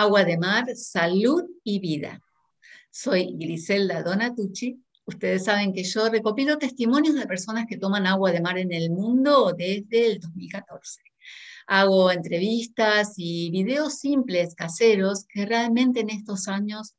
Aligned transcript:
Agua 0.00 0.24
de 0.24 0.38
mar, 0.38 0.64
salud 0.76 1.44
y 1.62 1.78
vida. 1.78 2.22
Soy 2.90 3.36
Griselda 3.36 4.02
Donatucci. 4.02 4.82
Ustedes 5.04 5.44
saben 5.44 5.74
que 5.74 5.84
yo 5.84 6.08
recopilo 6.08 6.56
testimonios 6.56 7.16
de 7.16 7.26
personas 7.26 7.66
que 7.68 7.76
toman 7.76 8.06
agua 8.06 8.32
de 8.32 8.40
mar 8.40 8.56
en 8.56 8.72
el 8.72 8.88
mundo 8.88 9.52
desde 9.52 10.06
el 10.06 10.20
2014. 10.20 11.02
Hago 11.66 12.10
entrevistas 12.10 13.12
y 13.18 13.50
videos 13.50 13.98
simples, 13.98 14.54
caseros, 14.54 15.26
que 15.26 15.44
realmente 15.44 16.00
en 16.00 16.08
estos 16.08 16.48
años 16.48 16.94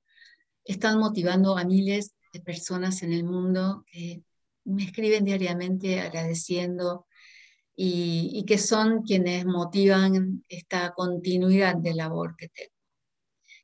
están 0.64 1.00
motivando 1.00 1.58
a 1.58 1.64
miles 1.64 2.14
de 2.32 2.42
personas 2.42 3.02
en 3.02 3.14
el 3.14 3.24
mundo 3.24 3.84
que 3.92 4.22
me 4.64 4.84
escriben 4.84 5.26
diariamente 5.26 6.02
agradeciendo 6.02 7.08
y, 7.76 8.46
que 8.46 8.60
son 8.60 9.02
quienes 9.02 9.44
motivan 9.48 10.44
esta 10.48 10.94
continuidad 10.94 11.78
de 11.78 11.96
labor 11.96 12.36
que 12.38 12.50
tengo. 12.50 12.80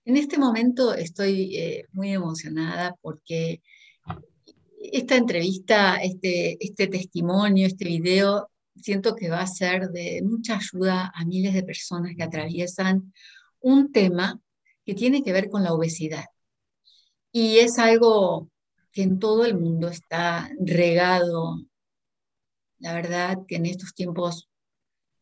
En 0.07 0.15
este 0.15 0.37
momento 0.37 0.93
estoy 0.93 1.57
eh, 1.57 1.85
muy 1.91 2.13
emocionada 2.13 2.95
porque 3.01 3.61
esta 4.79 5.17
entrevista, 5.17 5.97
este, 5.97 6.57
este 6.63 6.87
testimonio, 6.87 7.67
este 7.67 7.83
video, 7.83 8.49
siento 8.73 9.17
que 9.17 9.29
va 9.29 9.41
a 9.41 9.47
ser 9.47 9.89
de 9.89 10.21
mucha 10.23 10.55
ayuda 10.55 11.11
a 11.13 11.25
miles 11.25 11.53
de 11.53 11.63
personas 11.63 12.13
que 12.15 12.23
atraviesan 12.23 13.11
un 13.59 13.91
tema 13.91 14.39
que 14.85 14.93
tiene 14.93 15.23
que 15.23 15.33
ver 15.33 15.49
con 15.49 15.61
la 15.65 15.73
obesidad. 15.73 16.23
Y 17.33 17.57
es 17.57 17.77
algo 17.77 18.49
que 18.93 19.01
en 19.01 19.19
todo 19.19 19.43
el 19.43 19.57
mundo 19.57 19.89
está 19.89 20.49
regado. 20.57 21.65
La 22.79 22.93
verdad 22.93 23.39
que 23.45 23.57
en 23.57 23.65
estos 23.65 23.93
tiempos 23.93 24.46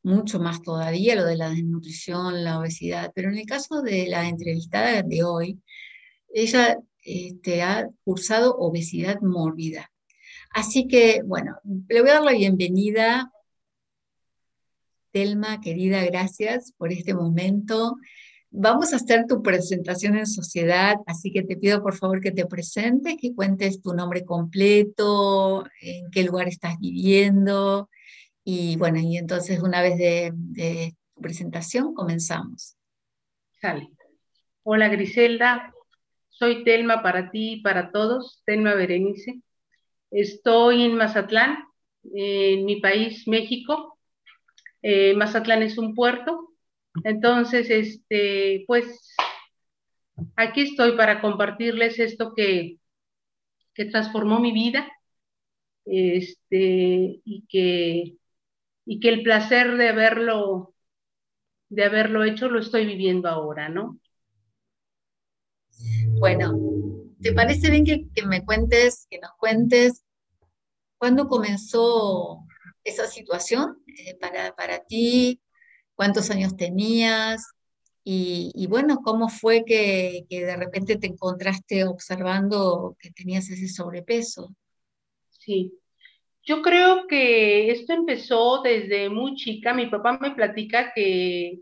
mucho 0.05 0.39
más 0.39 0.61
todavía 0.61 1.15
lo 1.15 1.25
de 1.25 1.35
la 1.35 1.49
desnutrición, 1.49 2.43
la 2.43 2.59
obesidad, 2.59 3.11
pero 3.15 3.29
en 3.29 3.39
el 3.39 3.45
caso 3.45 3.81
de 3.81 4.07
la 4.07 4.27
entrevistada 4.29 5.01
de 5.01 5.23
hoy, 5.23 5.59
ella 6.31 6.77
este, 7.03 7.63
ha 7.63 7.89
cursado 8.03 8.55
obesidad 8.55 9.19
mórbida. 9.21 9.91
Así 10.53 10.87
que, 10.87 11.21
bueno, 11.25 11.57
le 11.89 12.01
voy 12.01 12.11
a 12.11 12.13
dar 12.13 12.23
la 12.23 12.33
bienvenida. 12.33 13.31
Telma, 15.11 15.59
querida, 15.59 16.03
gracias 16.05 16.71
por 16.77 16.91
este 16.91 17.15
momento. 17.15 17.95
Vamos 18.51 18.93
a 18.93 18.97
hacer 18.97 19.25
tu 19.27 19.41
presentación 19.41 20.17
en 20.17 20.27
sociedad, 20.27 20.95
así 21.07 21.31
que 21.31 21.41
te 21.41 21.57
pido 21.57 21.81
por 21.81 21.95
favor 21.95 22.21
que 22.21 22.31
te 22.31 22.45
presentes, 22.45 23.17
que 23.19 23.33
cuentes 23.33 23.81
tu 23.81 23.93
nombre 23.93 24.23
completo, 24.23 25.65
en 25.81 26.11
qué 26.11 26.23
lugar 26.23 26.47
estás 26.47 26.77
viviendo. 26.79 27.89
Y 28.45 28.77
bueno, 28.77 28.99
y 28.99 29.17
entonces 29.17 29.61
una 29.61 29.81
vez 29.81 29.97
de, 29.97 30.95
tu 31.13 31.21
presentación 31.21 31.93
comenzamos. 31.93 32.77
Sale. 33.59 33.89
Hola 34.63 34.87
Griselda, 34.87 35.73
soy 36.29 36.63
Telma 36.63 37.03
para 37.03 37.31
ti 37.31 37.55
y 37.55 37.61
para 37.61 37.91
todos, 37.91 38.41
Telma 38.45 38.73
Berenice. 38.73 39.41
Estoy 40.11 40.83
en 40.83 40.95
Mazatlán, 40.95 41.57
en 42.13 42.63
mi 42.63 42.79
país, 42.79 43.27
México. 43.27 43.99
Eh, 44.81 45.13
Mazatlán 45.15 45.61
es 45.61 45.77
un 45.77 45.93
puerto 45.93 46.55
entonces, 47.03 47.69
este, 47.69 48.63
pues 48.67 49.15
aquí 50.35 50.61
estoy 50.61 50.95
para 50.95 51.21
compartirles 51.21 51.99
esto 51.99 52.33
que, 52.33 52.77
que 53.73 53.85
transformó 53.85 54.39
mi 54.39 54.53
vida 54.53 54.89
este, 55.85 57.21
y, 57.23 57.45
que, 57.49 58.15
y 58.85 58.99
que 58.99 59.09
el 59.09 59.23
placer 59.23 59.77
de 59.77 59.89
haberlo, 59.89 60.73
de 61.69 61.83
haberlo 61.83 62.23
hecho 62.23 62.49
lo 62.49 62.59
estoy 62.59 62.85
viviendo 62.85 63.29
ahora, 63.29 63.69
¿no? 63.69 63.99
Bueno, 66.19 66.57
¿te 67.21 67.33
parece 67.33 67.69
bien 67.69 67.85
que, 67.85 68.25
me 68.25 68.45
cuentes, 68.45 69.07
que 69.09 69.19
nos 69.19 69.31
cuentes 69.37 70.05
cuándo 70.97 71.27
comenzó 71.27 72.45
esa 72.83 73.07
situación 73.07 73.83
eh, 73.87 74.15
para, 74.19 74.55
para 74.55 74.83
ti? 74.85 75.41
cuántos 75.95 76.29
años 76.29 76.55
tenías 76.55 77.43
y, 78.07 78.67
bueno, 78.67 78.99
cómo 79.03 79.29
fue 79.29 79.63
que, 79.65 80.27
de 80.29 80.55
repente 80.55 80.95
te 80.95 81.07
encontraste 81.07 81.85
observando 81.85 82.95
que 82.99 83.09
tenías 83.09 83.49
ese 83.49 83.67
sobrepeso. 83.67 84.55
Sí, 85.29 85.73
yo 86.45 86.61
creo 86.61 87.07
que 87.07 87.71
esto 87.71 87.93
empezó 87.93 88.61
desde 88.61 89.09
muy 89.09 89.35
chica. 89.35 89.73
Mi 89.73 89.87
papá 89.87 90.17
me 90.21 90.31
platica 90.31 90.93
que, 90.93 91.61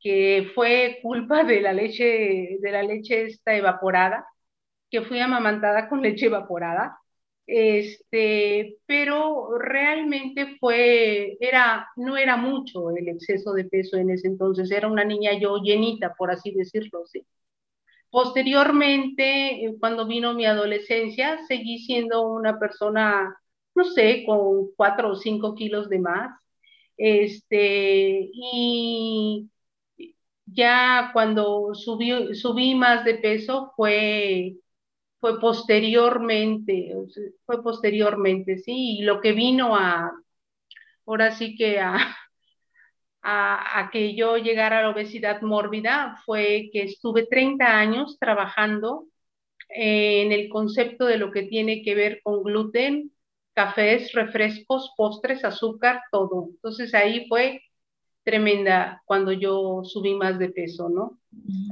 que 0.00 0.50
fue 0.54 1.00
culpa 1.02 1.44
de 1.44 1.60
la 1.62 1.72
leche, 1.72 2.58
de 2.60 2.70
la 2.72 2.82
leche 2.82 3.24
esta 3.26 3.56
evaporada, 3.56 4.26
que 4.90 5.02
fui 5.02 5.20
amamantada 5.20 5.88
con 5.88 6.02
leche 6.02 6.26
evaporada 6.26 6.98
este, 7.46 8.78
pero 8.86 9.56
realmente 9.58 10.56
fue, 10.58 11.36
era, 11.40 11.88
no 11.96 12.16
era 12.16 12.36
mucho 12.36 12.90
el 12.90 13.08
exceso 13.08 13.52
de 13.52 13.64
peso 13.64 13.96
en 13.96 14.10
ese 14.10 14.26
entonces, 14.28 14.70
era 14.70 14.88
una 14.88 15.04
niña 15.04 15.38
yo 15.38 15.58
llenita, 15.62 16.14
por 16.14 16.30
así 16.30 16.52
decirlo, 16.52 17.04
¿sí? 17.06 17.24
Posteriormente, 18.10 19.64
eh, 19.66 19.76
cuando 19.80 20.06
vino 20.06 20.34
mi 20.34 20.46
adolescencia, 20.46 21.38
seguí 21.46 21.78
siendo 21.80 22.22
una 22.28 22.58
persona, 22.58 23.36
no 23.76 23.84
sé, 23.84 24.24
con 24.26 24.70
cuatro 24.76 25.12
o 25.12 25.16
cinco 25.16 25.54
kilos 25.54 25.88
de 25.88 25.98
más, 26.00 26.38
este, 26.96 28.30
y 28.32 29.50
ya 30.46 31.10
cuando 31.12 31.74
subí, 31.74 32.34
subí 32.34 32.74
más 32.74 33.04
de 33.04 33.14
peso 33.16 33.72
fue 33.76 34.56
fue 35.20 35.40
posteriormente, 35.40 36.92
fue 37.46 37.62
posteriormente, 37.62 38.58
sí, 38.58 38.98
y 39.00 39.02
lo 39.02 39.20
que 39.20 39.32
vino 39.32 39.76
a, 39.76 40.12
ahora 41.06 41.32
sí 41.32 41.56
que 41.56 41.80
a, 41.80 41.96
a, 43.22 43.90
que 43.92 44.14
yo 44.14 44.36
llegara 44.38 44.80
a 44.80 44.82
la 44.82 44.90
obesidad 44.90 45.42
mórbida 45.42 46.20
fue 46.26 46.70
que 46.72 46.82
estuve 46.84 47.26
30 47.26 47.78
años 47.78 48.18
trabajando 48.20 49.06
en 49.68 50.32
el 50.32 50.48
concepto 50.48 51.06
de 51.06 51.18
lo 51.18 51.32
que 51.32 51.44
tiene 51.44 51.82
que 51.82 51.94
ver 51.94 52.20
con 52.22 52.42
gluten, 52.44 53.12
cafés, 53.56 54.12
refrescos, 54.12 54.92
postres, 54.98 55.42
azúcar, 55.42 56.02
todo. 56.12 56.50
Entonces 56.50 56.92
ahí 56.92 57.26
fue 57.26 57.62
tremenda 58.22 59.02
cuando 59.06 59.32
yo 59.32 59.82
subí 59.82 60.14
más 60.14 60.38
de 60.38 60.50
peso, 60.50 60.90
¿no? 60.90 61.18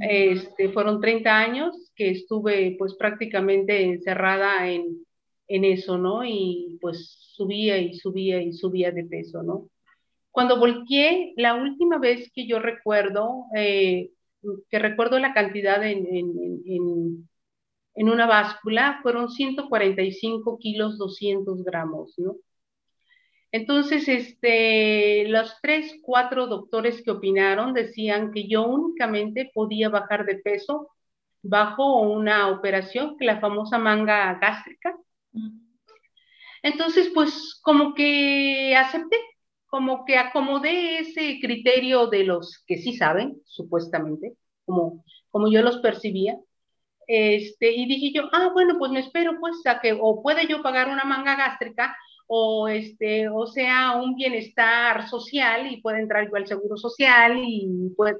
Este, 0.01 0.69
fueron 0.69 0.99
30 0.99 1.37
años 1.37 1.91
que 1.95 2.09
estuve 2.09 2.75
pues 2.79 2.95
prácticamente 2.95 3.83
encerrada 3.83 4.67
en, 4.67 5.05
en 5.47 5.63
eso, 5.63 5.99
¿no? 5.99 6.25
Y 6.25 6.79
pues 6.81 7.17
subía 7.35 7.77
y 7.77 7.93
subía 7.93 8.41
y 8.41 8.53
subía 8.53 8.91
de 8.91 9.03
peso, 9.03 9.43
¿no? 9.43 9.69
Cuando 10.31 10.59
volteé, 10.59 11.33
la 11.37 11.53
última 11.53 11.99
vez 11.99 12.31
que 12.33 12.47
yo 12.47 12.59
recuerdo, 12.59 13.45
eh, 13.55 14.09
que 14.69 14.79
recuerdo 14.79 15.19
la 15.19 15.33
cantidad 15.33 15.85
en, 15.85 16.07
en, 16.07 16.61
en, 16.65 17.29
en, 17.95 18.09
una 18.09 18.25
báscula, 18.25 18.99
fueron 19.01 19.29
145 19.29 20.57
kilos 20.59 20.97
200 20.97 21.63
gramos, 21.63 22.13
¿no? 22.17 22.35
Entonces, 23.51 24.07
este, 24.09 25.29
los 25.29 25.55
tres, 25.61 25.97
cuatro 26.01 26.47
doctores 26.47 27.01
que 27.01 27.11
opinaron 27.11 27.73
decían 27.73 28.31
que 28.31 28.47
yo 28.47 28.67
únicamente 28.67 29.49
podía 29.53 29.87
bajar 29.87 30.25
de 30.25 30.35
peso 30.35 30.89
bajo 31.41 32.01
una 32.01 32.49
operación, 32.49 33.15
que 33.17 33.25
la 33.25 33.39
famosa 33.39 33.77
manga 33.77 34.33
gástrica. 34.41 34.97
Entonces, 36.63 37.11
pues 37.13 37.59
como 37.61 37.93
que 37.93 38.75
acepté, 38.75 39.17
como 39.67 40.03
que 40.05 40.17
acomodé 40.17 40.99
ese 40.99 41.39
criterio 41.39 42.07
de 42.07 42.23
los 42.23 42.63
que 42.65 42.77
sí 42.77 42.93
saben, 42.93 43.41
supuestamente, 43.45 44.33
como, 44.65 45.05
como 45.29 45.49
yo 45.49 45.61
los 45.61 45.77
percibía. 45.77 46.37
Este, 47.07 47.71
y 47.71 47.85
dije 47.85 48.11
yo, 48.13 48.29
ah, 48.33 48.49
bueno, 48.53 48.77
pues 48.79 48.91
me 48.91 48.99
espero 49.01 49.39
pues 49.39 49.55
a 49.65 49.81
o 50.01 50.23
puede 50.23 50.47
yo 50.47 50.61
pagar 50.61 50.89
una 50.89 51.03
manga 51.05 51.35
gástrica 51.35 51.95
o 52.27 52.67
este, 52.67 53.29
o 53.29 53.45
sea, 53.47 53.97
un 53.97 54.15
bienestar 54.15 55.07
social 55.07 55.71
y 55.71 55.81
puede 55.81 55.99
entrar 56.01 56.23
igual 56.25 56.47
seguro 56.47 56.77
social 56.77 57.37
y 57.43 57.93
pues, 57.95 58.15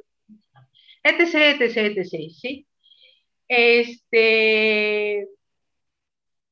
etc, 1.04 1.60
etc, 1.62 1.78
etc, 1.98 2.32
¿sí? 2.32 2.68
este, 3.48 5.28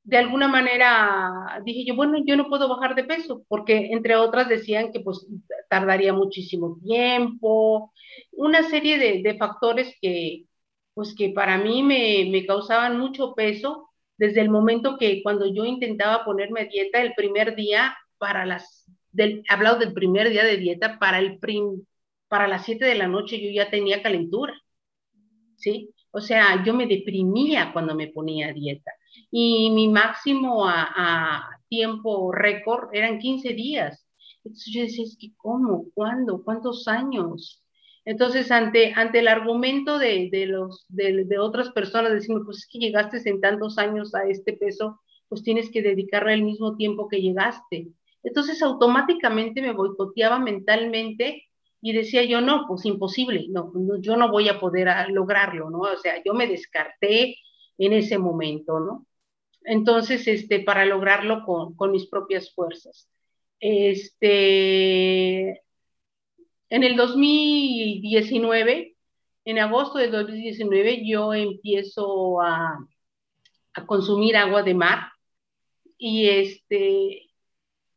de 0.04 0.18
alguna 0.18 0.48
manera 0.48 1.62
dije 1.66 1.86
yo, 1.86 1.96
bueno, 1.96 2.20
yo 2.26 2.36
no 2.36 2.50
puedo 2.50 2.68
bajar 2.68 2.96
de 2.96 3.04
peso, 3.06 3.44
porque 3.48 3.90
entre 3.92 4.16
otras 4.16 4.50
decían 4.50 4.92
que 4.92 5.00
pues 5.00 5.26
tardaría 5.70 6.14
muchísimo 6.14 6.78
tiempo, 6.84 7.94
una 8.32 8.64
serie 8.64 8.98
de, 8.98 9.38
factores 9.38 9.96
que 10.02 10.46
pues 10.94 11.16
que 11.16 11.30
para 11.30 11.57
mí 11.57 11.84
me, 11.84 12.28
me, 12.31 12.45
causaban 12.45 13.00
mucho 13.00 13.34
peso 13.34 13.90
desde 14.18 14.42
el 14.42 14.50
momento 14.50 14.98
que 14.98 15.24
cuando 15.24 15.45
yo 15.51 15.66
intentaba 15.66 16.24
ponerme 16.24 16.66
dieta 16.66 17.01
el 17.01 17.13
primer 17.16 17.56
día 17.56 17.98
para 18.18 18.45
las, 18.45 18.86
del, 19.12 19.44
hablado 19.50 19.80
del 19.80 19.94
primer 19.94 20.30
día 20.30 20.44
de 20.44 20.57
dieta, 20.57 21.00
para 21.00 21.19
el 21.19 21.40
prim, 21.40 21.84
para 22.28 22.48
las 22.48 22.66
7 22.66 22.86
de 22.86 22.95
la 22.95 23.07
noche 23.07 23.42
yo 23.42 23.50
ya 23.51 23.69
tenía 23.69 24.01
calentura. 24.04 24.54
¿sí? 25.57 25.90
O 26.12 26.22
sea, 26.22 26.63
yo 26.63 26.74
me 26.74 26.86
deprimía 26.88 27.72
cuando 27.74 27.96
me 27.96 28.07
ponía 28.07 28.50
a 28.50 28.54
dieta. 28.54 28.92
Y 29.31 29.72
mi 29.72 29.88
máximo 29.88 30.68
a, 30.68 31.50
tiempo 31.69 32.31
récord 32.31 32.89
eran 32.94 33.18
15 33.18 33.54
días. 33.54 34.06
Entonces 34.44 34.74
yo 34.74 34.81
decía, 34.81 35.06
es 35.06 35.18
que 35.19 35.34
¿cómo? 35.38 35.86
¿Cuándo? 35.96 36.44
¿Cuántos 36.44 36.88
años? 36.88 37.62
Entonces, 38.06 38.52
ante, 38.52 38.94
ante 38.96 39.20
el 39.20 39.28
argumento 39.28 39.98
de, 39.98 40.30
de 40.32 40.46
los, 40.46 40.86
de, 40.90 41.24
de, 41.26 41.40
otras 41.40 41.70
personas, 41.72 42.12
decimos, 42.12 42.44
pues 42.46 42.58
es 42.60 42.68
que 42.68 42.80
llegaste 42.80 43.18
en 43.30 43.40
tantos 43.40 43.78
años 43.78 44.14
a 44.14 44.28
este 44.28 44.54
peso, 44.54 45.00
pues 45.30 45.44
tienes 45.44 45.72
que 45.72 45.82
dedicarle 45.82 46.34
el 46.34 46.44
mismo 46.44 46.76
tiempo 46.76 47.08
que 47.08 47.22
llegaste. 47.22 47.88
Entonces, 48.24 48.62
automáticamente 48.62 49.62
me 49.62 49.72
boicoteaba 49.72 50.40
mentalmente 50.40 51.44
y 51.82 51.94
decía 51.94 52.24
yo, 52.24 52.42
no, 52.42 52.66
pues 52.68 52.86
imposible, 52.86 53.48
no, 53.50 53.72
yo 54.00 54.16
no 54.16 54.32
voy 54.32 54.50
a 54.50 54.60
poder 54.60 55.10
lograrlo, 55.10 55.70
¿no? 55.70 55.80
O 55.80 55.98
sea, 55.98 56.22
yo 56.24 56.34
me 56.34 56.48
descarté 56.48 57.38
en 57.78 57.94
ese 57.94 58.18
momento, 58.18 58.80
¿no? 58.80 59.06
Entonces, 59.66 60.28
este, 60.28 60.60
para 60.62 60.86
lograrlo 60.86 61.44
con, 61.46 61.76
con 61.76 61.92
mis 61.92 62.08
propias 62.08 62.54
fuerzas. 62.54 63.10
Este, 63.60 65.62
en 66.74 66.81
el 66.81 66.96
2019, 66.96 68.96
en 69.46 69.60
agosto 69.60 70.00
de 70.00 70.08
2019, 70.08 71.08
yo 71.08 71.31
empiezo 71.36 72.42
a, 72.42 72.80
consumir 73.86 74.36
agua 74.36 74.64
de 74.64 74.74
mar 74.74 75.12
y 76.00 76.30
este, 76.30 77.30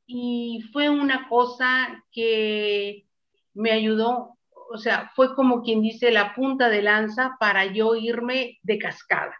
y 0.04 0.62
fue 0.74 0.90
una 0.90 1.26
cosa 1.30 2.04
que 2.12 3.06
me 3.54 3.70
ayudó, 3.70 4.36
o 4.70 4.76
sea, 4.76 5.10
fue 5.16 5.34
como 5.34 5.62
quien 5.62 5.80
dice 5.80 6.10
la 6.10 6.34
punta 6.34 6.68
de 6.68 6.82
lanza 6.82 7.38
para 7.40 7.72
yo 7.72 7.96
irme 7.96 8.58
de 8.62 8.78
cascada, 8.78 9.34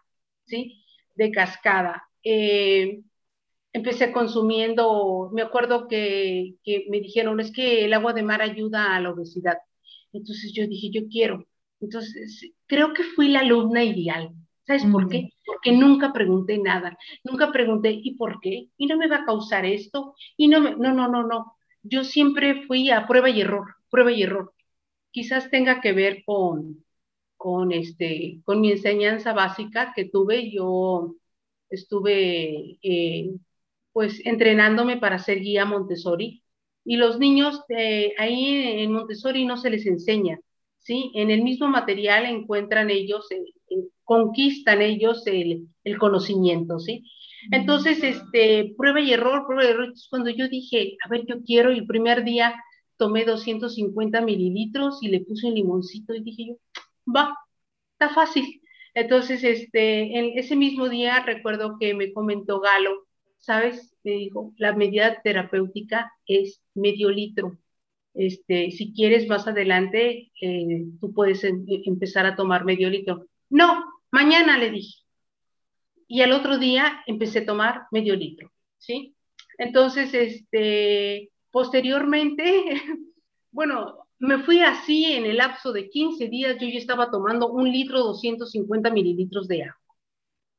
¿sí? 0.46 0.82
De 1.14 1.30
cascada. 1.30 2.08
Eh, 2.22 3.02
empecé 3.76 4.12
consumiendo, 4.12 5.30
me 5.32 5.42
acuerdo 5.42 5.88
que, 5.88 6.54
que, 6.64 6.86
me 6.90 7.00
dijeron, 7.00 7.40
es 7.40 7.52
que 7.52 7.84
el 7.84 7.92
agua 7.94 8.12
de 8.12 8.22
mar 8.22 8.42
ayuda 8.42 8.94
a 8.94 9.00
la 9.00 9.10
obesidad. 9.10 9.58
Entonces 10.12 10.52
yo 10.54 10.66
dije, 10.66 10.90
yo 10.90 11.08
quiero. 11.08 11.46
Entonces, 11.80 12.52
creo 12.66 12.94
que 12.94 13.04
fui 13.04 13.28
la 13.28 13.40
alumna 13.40 13.84
ideal. 13.84 14.32
¿Sabes 14.66 14.84
por 14.86 15.08
qué? 15.08 15.30
Porque 15.44 15.72
nunca 15.72 16.12
pregunté 16.12 16.58
nada. 16.58 16.98
Nunca 17.22 17.52
pregunté, 17.52 17.92
¿y 17.92 18.14
por 18.16 18.40
qué? 18.40 18.68
¿Y 18.76 18.86
no 18.86 18.96
me 18.96 19.08
va 19.08 19.18
a 19.18 19.24
causar 19.24 19.64
esto? 19.64 20.14
Y 20.36 20.48
no, 20.48 20.60
me, 20.60 20.74
no, 20.74 20.92
no, 20.92 21.08
no, 21.08 21.22
no. 21.24 21.56
Yo 21.82 22.02
siempre 22.02 22.64
fui 22.66 22.90
a 22.90 23.06
prueba 23.06 23.30
y 23.30 23.40
error 23.42 23.76
prueba 23.90 24.12
y 24.12 24.22
error. 24.22 24.52
Quizás 25.10 25.50
tenga 25.50 25.80
que 25.80 25.92
ver 25.92 26.22
con, 26.24 26.84
con, 27.36 27.72
este, 27.72 28.40
con 28.44 28.60
mi 28.60 28.72
enseñanza 28.72 29.32
básica 29.32 29.92
que 29.94 30.06
tuve. 30.06 30.50
Yo 30.50 31.16
estuve 31.70 32.78
eh, 32.82 33.30
pues 33.96 34.20
entrenándome 34.26 34.98
para 34.98 35.18
ser 35.18 35.40
guía 35.40 35.64
Montessori 35.64 36.42
y 36.84 36.98
los 36.98 37.18
niños 37.18 37.62
eh, 37.70 38.12
ahí 38.18 38.82
en 38.82 38.92
Montessori 38.92 39.46
no 39.46 39.56
se 39.56 39.70
les 39.70 39.86
enseña, 39.86 40.38
¿sí? 40.80 41.12
En 41.14 41.30
el 41.30 41.40
mismo 41.42 41.66
material 41.68 42.26
encuentran 42.26 42.90
ellos, 42.90 43.26
eh, 43.30 43.42
conquistan 44.04 44.82
ellos 44.82 45.26
el, 45.26 45.68
el, 45.82 45.96
conocimiento, 45.96 46.78
¿sí? 46.78 47.04
Entonces, 47.50 48.04
este, 48.04 48.74
prueba 48.76 49.00
y 49.00 49.14
error, 49.14 49.46
prueba 49.46 49.64
y 49.64 49.68
error. 49.68 49.94
Cuando 50.10 50.28
yo 50.28 50.46
dije, 50.46 50.98
a 51.02 51.08
ver, 51.08 51.24
yo 51.26 51.36
quiero, 51.42 51.70
el 51.70 51.86
primer 51.86 52.22
día 52.22 52.54
tomé 52.98 53.24
250 53.24 54.20
mililitros 54.20 55.02
y 55.02 55.08
le 55.08 55.20
puse 55.20 55.46
un 55.46 55.54
limoncito 55.54 56.14
y 56.14 56.20
dije 56.20 56.48
yo, 56.48 56.56
va, 57.10 57.34
está 57.92 58.12
fácil. 58.12 58.60
Entonces, 58.92 59.42
este, 59.42 60.18
en 60.18 60.38
ese 60.38 60.54
mismo 60.54 60.90
día 60.90 61.20
recuerdo 61.24 61.78
que 61.80 61.94
me 61.94 62.12
comentó 62.12 62.60
Galo, 62.60 63.05
¿sabes? 63.46 63.96
Me 64.04 64.12
dijo, 64.12 64.52
la 64.58 64.74
medida 64.74 65.20
terapéutica 65.22 66.12
es 66.26 66.62
medio 66.74 67.10
litro. 67.10 67.58
Este, 68.14 68.70
si 68.70 68.92
quieres 68.92 69.28
más 69.28 69.46
adelante, 69.46 70.32
eh, 70.40 70.84
tú 71.00 71.12
puedes 71.12 71.44
em, 71.44 71.64
empezar 71.84 72.26
a 72.26 72.36
tomar 72.36 72.64
medio 72.64 72.90
litro. 72.90 73.26
No, 73.48 73.84
mañana 74.10 74.58
le 74.58 74.70
dije. 74.70 75.02
Y 76.08 76.22
al 76.22 76.32
otro 76.32 76.58
día 76.58 77.02
empecé 77.06 77.40
a 77.40 77.46
tomar 77.46 77.82
medio 77.90 78.14
litro, 78.14 78.52
¿sí? 78.78 79.14
Entonces, 79.58 80.12
este, 80.14 81.30
Posteriormente, 81.56 82.44
bueno, 83.50 84.06
me 84.18 84.40
fui 84.40 84.60
así 84.60 85.06
en 85.06 85.24
el 85.24 85.38
lapso 85.38 85.72
de 85.72 85.88
15 85.88 86.28
días, 86.28 86.58
yo 86.60 86.68
ya 86.68 86.78
estaba 86.78 87.10
tomando 87.10 87.50
un 87.50 87.72
litro 87.72 88.00
250 88.00 88.90
mililitros 88.90 89.48
de 89.48 89.62
agua. 89.62 89.85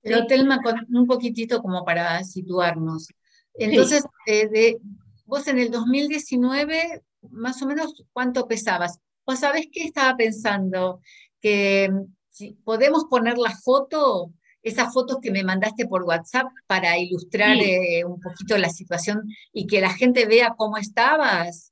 Pero 0.08 0.26
Telma, 0.28 0.60
un 0.90 1.06
poquitito 1.06 1.62
como 1.62 1.84
para 1.84 2.24
situarnos. 2.24 3.10
Entonces, 3.54 4.04
eh, 4.26 4.48
de, 4.48 4.78
vos 5.26 5.48
en 5.48 5.60
el 5.60 5.72
2019, 5.72 7.04
más 7.32 7.62
o 7.62 7.68
menos, 7.68 8.04
¿cuánto 8.14 8.48
pesabas? 8.48 9.00
¿Vos 9.26 9.40
sabés 9.40 9.68
qué 9.72 9.84
estaba 9.84 10.16
pensando? 10.16 11.02
Que 11.42 11.90
si 12.30 12.54
podemos 12.64 13.06
poner 13.06 13.38
la 13.38 13.52
foto 13.52 14.32
esas 14.68 14.94
fotos 14.94 15.20
que 15.22 15.32
me 15.32 15.44
mandaste 15.44 15.88
por 15.88 16.04
WhatsApp 16.04 16.48
para 16.68 16.98
ilustrar 16.98 17.58
eh, 17.58 18.04
un 18.06 18.20
poquito 18.20 18.58
la 18.58 18.70
situación 18.70 19.24
y 19.54 19.66
que 19.66 19.82
la 19.82 19.94
gente 19.94 20.26
vea 20.26 20.56
cómo 20.58 20.78
estabas. 20.78 21.72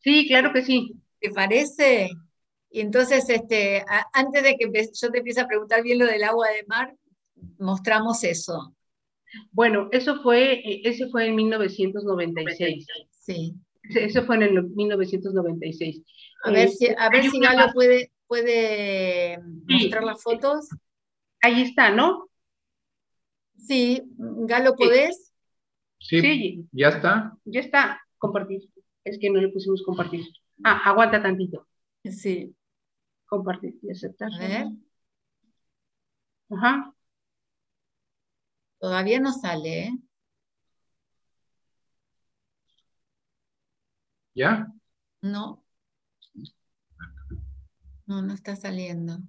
Sí, 0.00 0.26
claro 0.28 0.52
que 0.52 0.62
sí. 0.62 0.92
¿Te 1.20 1.30
parece? 1.30 2.10
Y 2.70 2.80
entonces, 2.80 3.28
este, 3.30 3.84
antes 4.12 4.42
de 4.42 4.56
que 4.56 4.66
yo 4.66 5.10
te 5.10 5.18
empiece 5.18 5.40
a 5.40 5.46
preguntar 5.46 5.82
bien 5.82 5.98
lo 5.98 6.06
del 6.06 6.24
agua 6.24 6.48
de 6.48 6.64
mar, 6.66 6.94
mostramos 7.58 8.24
eso. 8.24 8.74
Bueno, 9.50 9.88
eso 9.92 10.22
fue, 10.22 10.54
e, 10.54 10.82
ese 10.84 11.08
fue 11.08 11.26
en 11.26 11.36
1996. 11.36 12.86
Sí. 13.10 13.54
Eso 13.90 14.24
fue 14.24 14.36
en 14.36 14.42
el 14.42 14.64
1996. 14.70 16.02
A 16.44 16.50
ver 16.50 16.68
si, 16.68 16.88
a 16.88 17.08
ver 17.10 17.30
si 17.30 17.38
Galo 17.38 17.72
puede, 17.72 18.12
puede 18.26 19.38
mostrar 19.66 20.04
las 20.04 20.22
fotos. 20.22 20.68
Ahí 21.40 21.62
está, 21.62 21.90
¿no? 21.90 22.28
Sí, 23.56 24.02
Galo, 24.16 24.74
¿podés? 24.74 25.32
Sí, 25.98 26.66
ya 26.72 26.88
está. 26.88 27.36
Ya 27.44 27.60
está, 27.60 28.00
compartir. 28.18 28.62
Es 29.04 29.18
que 29.18 29.30
no 29.30 29.40
le 29.40 29.48
pusimos 29.48 29.82
compartir. 29.82 30.26
Ah, 30.62 30.80
aguanta 30.84 31.22
tantito. 31.22 31.66
Sí. 32.04 32.54
Compartir 33.26 33.78
y 33.82 33.90
aceptar. 33.90 34.30
A 34.32 34.38
ver. 34.38 34.66
Ajá. 36.50 36.94
Todavía 38.84 39.18
no 39.18 39.32
sale, 39.32 39.84
¿eh? 39.86 39.98
¿Ya? 44.34 44.70
No. 45.22 45.64
No, 48.04 48.20
no 48.20 48.34
está 48.34 48.54
saliendo. 48.56 49.20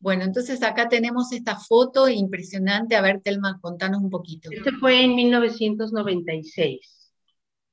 Bueno, 0.00 0.24
entonces 0.24 0.62
acá 0.62 0.90
tenemos 0.90 1.32
esta 1.32 1.56
foto 1.56 2.10
impresionante. 2.10 2.94
A 2.94 3.00
ver, 3.00 3.22
Telma, 3.22 3.58
contanos 3.58 4.02
un 4.02 4.10
poquito. 4.10 4.50
Este 4.52 4.70
fue 4.72 5.02
en 5.02 5.14
1996. 5.14 7.01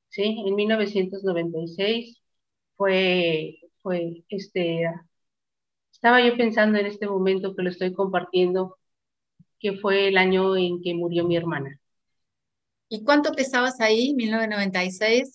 ¿Sí? 0.09 0.43
En 0.45 0.55
1996 0.55 2.21
fue, 2.75 3.59
fue 3.81 4.23
este, 4.29 4.85
estaba 5.91 6.25
yo 6.25 6.37
pensando 6.37 6.79
en 6.79 6.85
este 6.85 7.07
momento 7.07 7.55
que 7.55 7.63
lo 7.63 7.69
estoy 7.69 7.93
compartiendo, 7.93 8.77
que 9.59 9.73
fue 9.73 10.07
el 10.07 10.17
año 10.17 10.55
en 10.55 10.81
que 10.81 10.93
murió 10.93 11.25
mi 11.25 11.35
hermana. 11.35 11.79
¿Y 12.87 13.03
cuánto 13.03 13.33
pesabas 13.33 13.79
ahí, 13.81 14.15
1996? 14.15 15.33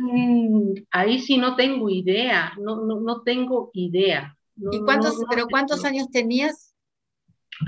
Mm, 0.00 0.72
ahí 0.90 1.20
sí 1.20 1.38
no 1.38 1.54
tengo 1.54 1.88
idea, 1.88 2.52
no, 2.58 2.84
no, 2.84 3.00
no 3.00 3.22
tengo 3.22 3.70
idea. 3.74 4.36
¿Y 4.72 4.80
cuántos, 4.80 5.16
pero 5.30 5.46
cuántos 5.46 5.84
años 5.84 6.10
tenías? 6.10 6.74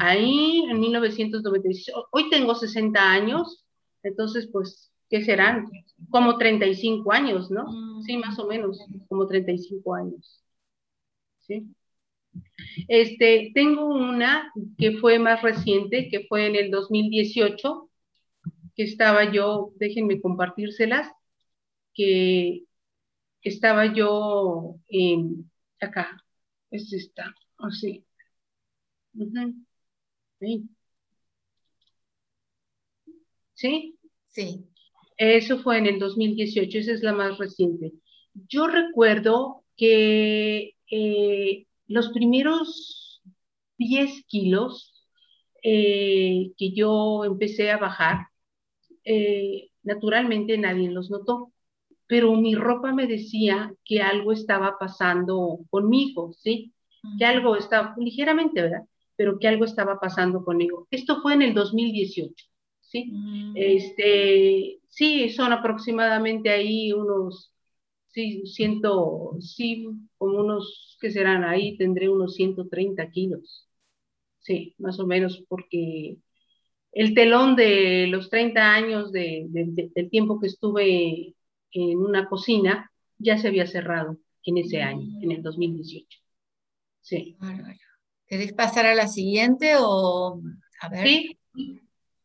Ahí 0.01 0.65
en 0.69 0.81
1996, 0.81 1.95
hoy 2.11 2.31
tengo 2.31 2.55
60 2.55 3.01
años, 3.01 3.65
entonces 4.03 4.49
pues, 4.51 4.91
¿qué 5.09 5.25
serán? 5.25 5.69
Como 6.11 6.39
35 6.39 7.13
años, 7.13 7.51
¿no? 7.51 7.65
Mm. 7.67 8.03
Sí, 8.03 8.17
más 8.17 8.39
o 8.39 8.47
menos, 8.47 8.85
como 9.09 9.27
35 9.27 9.95
años. 9.95 10.43
¿Sí? 11.39 11.67
Este, 12.89 13.51
tengo 13.55 13.87
una 13.87 14.53
que 14.77 14.93
fue 14.99 15.19
más 15.19 15.43
reciente, 15.43 16.09
que 16.09 16.27
fue 16.29 16.47
en 16.47 16.57
el 16.57 16.71
2018, 16.71 17.91
que 18.75 18.85
estaba 18.85 19.33
yo, 19.33 19.73
déjenme 19.77 20.21
compartírselas, 20.21 21.11
que 21.95 22.65
estaba 23.43 23.93
yo 23.95 24.77
en, 24.89 25.51
acá, 25.81 26.23
es 26.71 26.93
esta, 26.93 27.35
así. 27.59 28.05
¿Sí? 33.55 33.99
Sí. 34.29 34.68
Eso 35.19 35.59
fue 35.59 35.79
en 35.79 35.87
el 35.87 35.99
2018, 35.99 36.79
esa 36.79 36.93
es 36.93 37.03
la 37.03 37.13
más 37.13 37.39
reciente. 37.39 37.93
Yo 38.49 38.69
recuerdo 38.69 39.65
que 39.77 40.77
eh, 40.91 41.67
los 41.89 42.11
primeros 42.11 43.21
10 43.79 44.25
kilos 44.27 45.07
eh, 45.63 46.53
que 46.57 46.71
yo 46.73 47.25
empecé 47.25 47.71
a 47.73 47.79
bajar, 47.79 48.29
eh, 49.05 49.71
naturalmente 49.83 50.57
nadie 50.57 50.91
los 50.91 51.11
notó, 51.11 51.53
pero 52.07 52.33
mi 52.37 52.55
ropa 52.55 52.93
me 52.93 53.07
decía 53.07 53.75
que 53.85 54.01
algo 54.01 54.33
estaba 54.33 54.79
pasando 54.79 55.59
conmigo, 55.71 56.33
¿sí? 56.33 56.73
Que 57.19 57.25
algo 57.25 57.57
estaba, 57.57 57.95
ligeramente, 57.99 58.63
¿verdad? 58.63 58.85
Pero 59.17 59.39
que 59.39 59.49
algo 59.49 59.65
estaba 59.65 59.99
pasando 59.99 60.45
conmigo. 60.45 60.87
Esto 60.91 61.21
fue 61.23 61.35
en 61.35 61.43
el 61.43 61.55
2018, 61.55 62.47
¿sí? 62.89 63.11
Mm. 63.13 63.55
Este, 63.57 64.81
sí, 64.89 65.31
son 65.31 65.53
aproximadamente 65.53 66.51
ahí 66.51 66.93
unos, 66.93 67.53
sí, 68.09 68.43
ciento, 68.47 69.37
sí, 69.41 69.87
como 70.17 70.41
unos, 70.41 70.97
¿qué 71.01 71.11
serán? 71.11 71.45
Ahí 71.45 71.77
tendré 71.77 72.09
unos 72.09 72.35
130 72.35 73.11
kilos. 73.11 73.69
Sí, 74.41 74.75
más 74.79 74.99
o 74.99 75.07
menos, 75.07 75.45
porque 75.49 76.17
el 76.93 77.15
telón 77.15 77.55
de 77.55 78.07
los 78.09 78.31
30 78.31 78.75
años 78.75 79.13
de, 79.13 79.47
del 79.49 80.11
tiempo 80.11 80.41
que 80.41 80.47
estuve 80.47 81.35
en 81.71 81.99
una 81.99 82.29
cocina 82.29 82.91
ya 83.19 83.37
se 83.37 83.49
había 83.49 83.67
cerrado 83.67 84.17
en 84.45 84.59
ese 84.59 84.81
año, 84.81 85.07
en 85.21 85.33
el 85.33 85.43
2018. 85.43 86.19
Sí. 87.03 87.37
¿Querés 88.27 88.53
pasar 88.55 88.87
a 88.87 88.95
la 88.95 89.09
siguiente 89.09 89.75
o 89.79 90.41
a 90.81 90.89
ver? 90.89 91.07
Sí. 91.07 91.39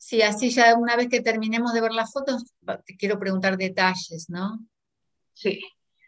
Sí, 0.06 0.22
así 0.22 0.50
ya 0.50 0.76
una 0.76 0.96
vez 0.96 1.08
que 1.10 1.22
terminemos 1.22 1.74
de 1.74 1.82
ver 1.82 1.92
las 1.92 2.12
fotos, 2.12 2.46
te 2.86 2.96
quiero 2.98 3.20
preguntar 3.20 3.58
detalles, 3.58 4.30
¿no? 4.30 4.60
Sí. 5.34 5.62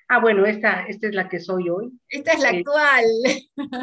Ah, 0.08 0.20
bueno, 0.20 0.46
esta, 0.46 0.86
esta 0.86 1.08
es 1.08 1.16
la 1.16 1.28
que 1.30 1.40
soy 1.40 1.70
hoy. 1.70 1.92
Esta 2.10 2.34
es 2.34 2.42
la 2.42 2.50
actual. 2.50 3.06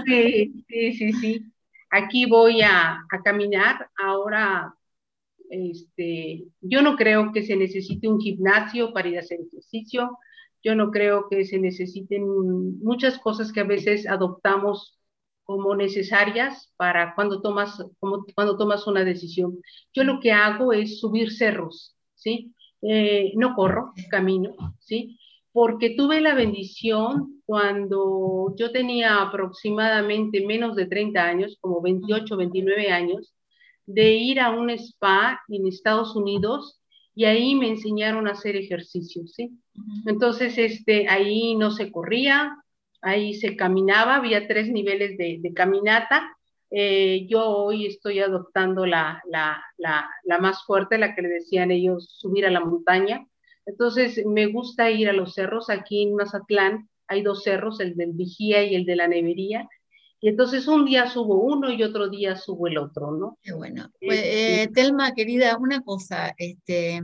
Sí, 0.06 0.64
sí, 0.68 0.92
sí, 0.92 1.12
sí 1.14 1.52
aquí 1.92 2.26
voy 2.26 2.62
a, 2.62 3.06
caminar. 3.22 3.88
Ahora, 3.96 4.74
este, 5.50 6.44
yo 6.60 6.82
no 6.82 6.96
creo 6.96 7.32
que 7.32 7.44
se 7.44 7.54
necesite 7.54 8.08
un 8.08 8.20
gimnasio 8.20 8.92
para 8.92 9.08
ir 9.08 9.18
a 9.18 9.20
hacer 9.20 9.40
ejercicio. 9.40 10.18
Yo 10.64 10.74
no 10.74 10.90
creo 10.90 11.28
que 11.28 11.44
se 11.44 11.58
necesiten 11.58 12.24
muchas 12.78 13.18
cosas 13.18 13.52
que 13.52 13.60
a 13.60 13.64
veces 13.64 14.08
adoptamos 14.08 14.98
como 15.44 15.74
necesarias 15.74 16.72
para 16.76 17.14
cuando 17.14 17.40
tomas, 17.40 17.84
como, 17.98 18.24
cuando 18.34 18.56
tomas 18.56 18.86
una 18.86 19.04
decisión. 19.04 19.58
Yo 19.92 20.04
lo 20.04 20.20
que 20.20 20.32
hago 20.32 20.72
es 20.72 21.00
subir 21.00 21.32
cerros, 21.32 21.96
¿sí? 22.14 22.54
Eh, 22.82 23.32
no 23.36 23.54
corro, 23.54 23.92
camino, 24.10 24.54
¿sí? 24.80 25.18
porque 25.52 25.90
tuve 25.90 26.20
la 26.20 26.34
bendición 26.34 27.42
cuando 27.44 28.54
yo 28.56 28.72
tenía 28.72 29.20
aproximadamente 29.20 30.44
menos 30.46 30.74
de 30.76 30.86
30 30.86 31.22
años, 31.22 31.58
como 31.60 31.82
28, 31.82 32.36
29 32.36 32.90
años, 32.90 33.34
de 33.84 34.14
ir 34.14 34.40
a 34.40 34.50
un 34.50 34.70
spa 34.70 35.40
en 35.48 35.66
Estados 35.66 36.16
Unidos 36.16 36.80
y 37.14 37.26
ahí 37.26 37.54
me 37.54 37.68
enseñaron 37.68 38.26
a 38.26 38.32
hacer 38.32 38.56
ejercicios, 38.56 39.32
¿sí? 39.34 39.50
Entonces, 40.06 40.56
este, 40.56 41.06
ahí 41.08 41.54
no 41.56 41.70
se 41.70 41.92
corría, 41.92 42.56
ahí 43.02 43.34
se 43.34 43.56
caminaba, 43.56 44.16
había 44.16 44.48
tres 44.48 44.68
niveles 44.68 45.18
de, 45.18 45.52
caminata. 45.54 46.34
Eh, 46.70 47.26
yo 47.28 47.46
hoy 47.46 47.86
estoy 47.86 48.20
adoptando 48.20 48.86
la, 48.86 49.22
la, 49.28 49.62
la, 49.76 50.08
la 50.24 50.38
más 50.38 50.64
fuerte, 50.64 50.96
la 50.96 51.14
que 51.14 51.22
le 51.22 51.28
decían 51.28 51.70
ellos, 51.70 52.16
subir 52.18 52.46
a 52.46 52.50
la 52.50 52.60
montaña 52.60 53.26
entonces, 53.66 54.24
me 54.26 54.46
gusta 54.46 54.90
ir 54.90 55.08
a 55.08 55.12
los 55.12 55.34
cerros. 55.34 55.70
Aquí 55.70 56.02
en 56.02 56.14
Mazatlán 56.14 56.88
hay 57.06 57.22
dos 57.22 57.42
cerros, 57.42 57.80
el 57.80 57.96
del 57.96 58.12
Vigía 58.12 58.64
y 58.64 58.74
el 58.74 58.84
de 58.84 58.96
la 58.96 59.08
Nevería. 59.08 59.68
Y 60.20 60.28
entonces 60.28 60.68
un 60.68 60.84
día 60.84 61.10
subo 61.10 61.42
uno 61.42 61.70
y 61.72 61.82
otro 61.82 62.08
día 62.08 62.36
subo 62.36 62.68
el 62.68 62.78
otro, 62.78 63.10
¿no? 63.10 63.38
Qué 63.42 63.52
bueno. 63.52 63.90
Pues, 64.00 64.20
eh, 64.22 64.70
Telma, 64.72 65.12
querida, 65.14 65.56
una 65.58 65.80
cosa, 65.80 66.32
este, 66.38 67.02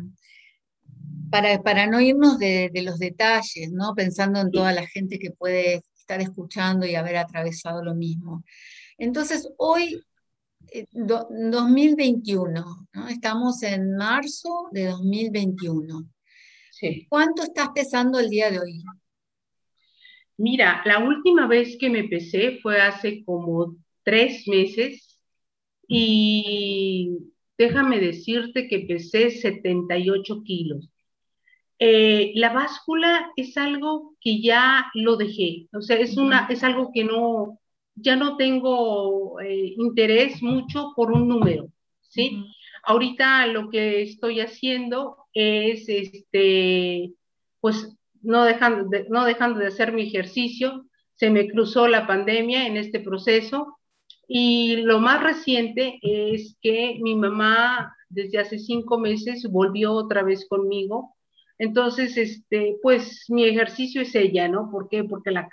para, 1.31 1.63
para 1.63 1.87
no 1.87 2.01
irnos 2.01 2.39
de, 2.39 2.71
los 2.83 2.99
detalles, 2.99 3.71
¿no? 3.73 3.95
Pensando 3.95 4.41
en 4.41 4.51
toda 4.51 4.73
la 4.73 4.87
gente 4.87 5.19
que 5.19 5.31
puede 5.31 5.83
estar 5.97 6.21
escuchando 6.21 6.87
y 6.87 6.95
haber 6.95 7.17
atravesado 7.17 7.83
lo 7.83 7.95
mismo. 7.95 8.45
Entonces, 8.97 9.49
hoy, 9.59 10.03
2021, 10.93 12.61
eh, 12.61 12.65
¿no? 12.93 13.09
Estamos 13.09 13.63
en 13.63 13.97
marzo 13.97 14.69
de 14.73 14.87
2021. 14.87 16.09
¿Cuánto 17.09 17.43
estás 17.43 17.71
pesando 17.75 18.19
el 18.19 18.31
día 18.31 18.51
de 18.51 18.61
hoy? 18.61 18.83
Mira, 20.37 20.83
la 20.85 21.05
última 21.05 21.49
vez 21.49 21.77
que 21.79 21.91
me 21.91 22.05
pesé 22.05 22.59
fue 22.63 22.81
hace 22.81 23.25
como 23.25 23.77
tres 24.05 24.47
meses 24.47 25.19
y 25.89 27.19
déjame 27.57 27.99
decirte 27.99 28.69
que 28.69 28.81
pesé 28.81 29.31
78 29.31 30.43
kilos. 30.45 30.89
Eh, 31.79 32.33
la 32.35 32.53
báscula 32.53 33.31
es 33.37 33.57
algo 33.57 34.17
que 34.21 34.41
ya 34.41 34.91
lo 34.95 35.17
dejé, 35.17 35.69
o 35.73 35.81
sea, 35.81 35.97
es, 35.97 36.17
una, 36.17 36.47
es 36.51 36.65
algo 36.65 36.91
que 36.93 37.05
no, 37.05 37.61
ya 37.95 38.17
no 38.17 38.37
tengo 38.37 39.41
eh, 39.41 39.75
interés 39.77 40.43
mucho 40.43 40.93
por 40.97 41.13
un 41.13 41.29
número, 41.29 41.69
¿sí? 42.01 42.45
Ahorita 42.83 43.47
lo 43.47 43.71
que 43.71 44.03
estoy 44.03 44.41
haciendo 44.41 45.27
es, 45.35 45.89
este, 45.89 47.13
pues, 47.61 47.97
no 48.23 48.45
dejando, 48.45 48.89
de, 48.89 49.07
no 49.09 49.25
dejando 49.25 49.61
de 49.61 49.67
hacer 49.69 49.93
mi 49.93 50.03
ejercicio. 50.03 50.87
Se 51.15 51.31
me 51.31 51.49
cruzó 51.49 51.89
la 51.89 52.07
pandemia 52.07 52.67
en 52.67 52.77
este 52.77 53.01
proceso. 53.01 53.79
Y 54.27 54.77
lo 54.77 55.01
más 55.01 55.23
reciente 55.23 55.99
es 56.03 56.57
que 56.61 56.99
mi 57.01 57.15
mamá 57.15 57.95
desde 58.09 58.39
hace 58.39 58.59
cinco 58.59 58.99
meses 58.99 59.47
volvió 59.51 59.93
otra 59.93 60.23
vez 60.23 60.47
conmigo. 60.49 61.17
Entonces, 61.59 62.17
este, 62.17 62.77
pues 62.83 63.25
mi 63.29 63.45
ejercicio 63.45 64.03
es 64.03 64.15
ella, 64.15 64.49
¿no? 64.49 64.71
¿Por 64.71 64.89
qué? 64.89 65.05
Porque 65.05 65.31
la 65.31 65.49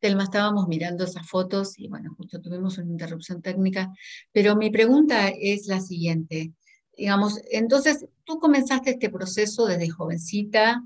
Telma, 0.00 0.24
estábamos 0.24 0.66
mirando 0.66 1.04
esas 1.04 1.28
fotos 1.28 1.78
y 1.78 1.88
bueno, 1.88 2.14
justo 2.16 2.40
tuvimos 2.40 2.78
una 2.78 2.90
interrupción 2.90 3.42
técnica, 3.42 3.92
pero 4.32 4.56
mi 4.56 4.70
pregunta 4.70 5.28
es 5.28 5.66
la 5.66 5.80
siguiente. 5.80 6.54
Digamos, 7.00 7.40
entonces 7.50 8.06
tú 8.24 8.38
comenzaste 8.38 8.90
este 8.90 9.08
proceso 9.08 9.64
desde 9.64 9.88
jovencita, 9.88 10.82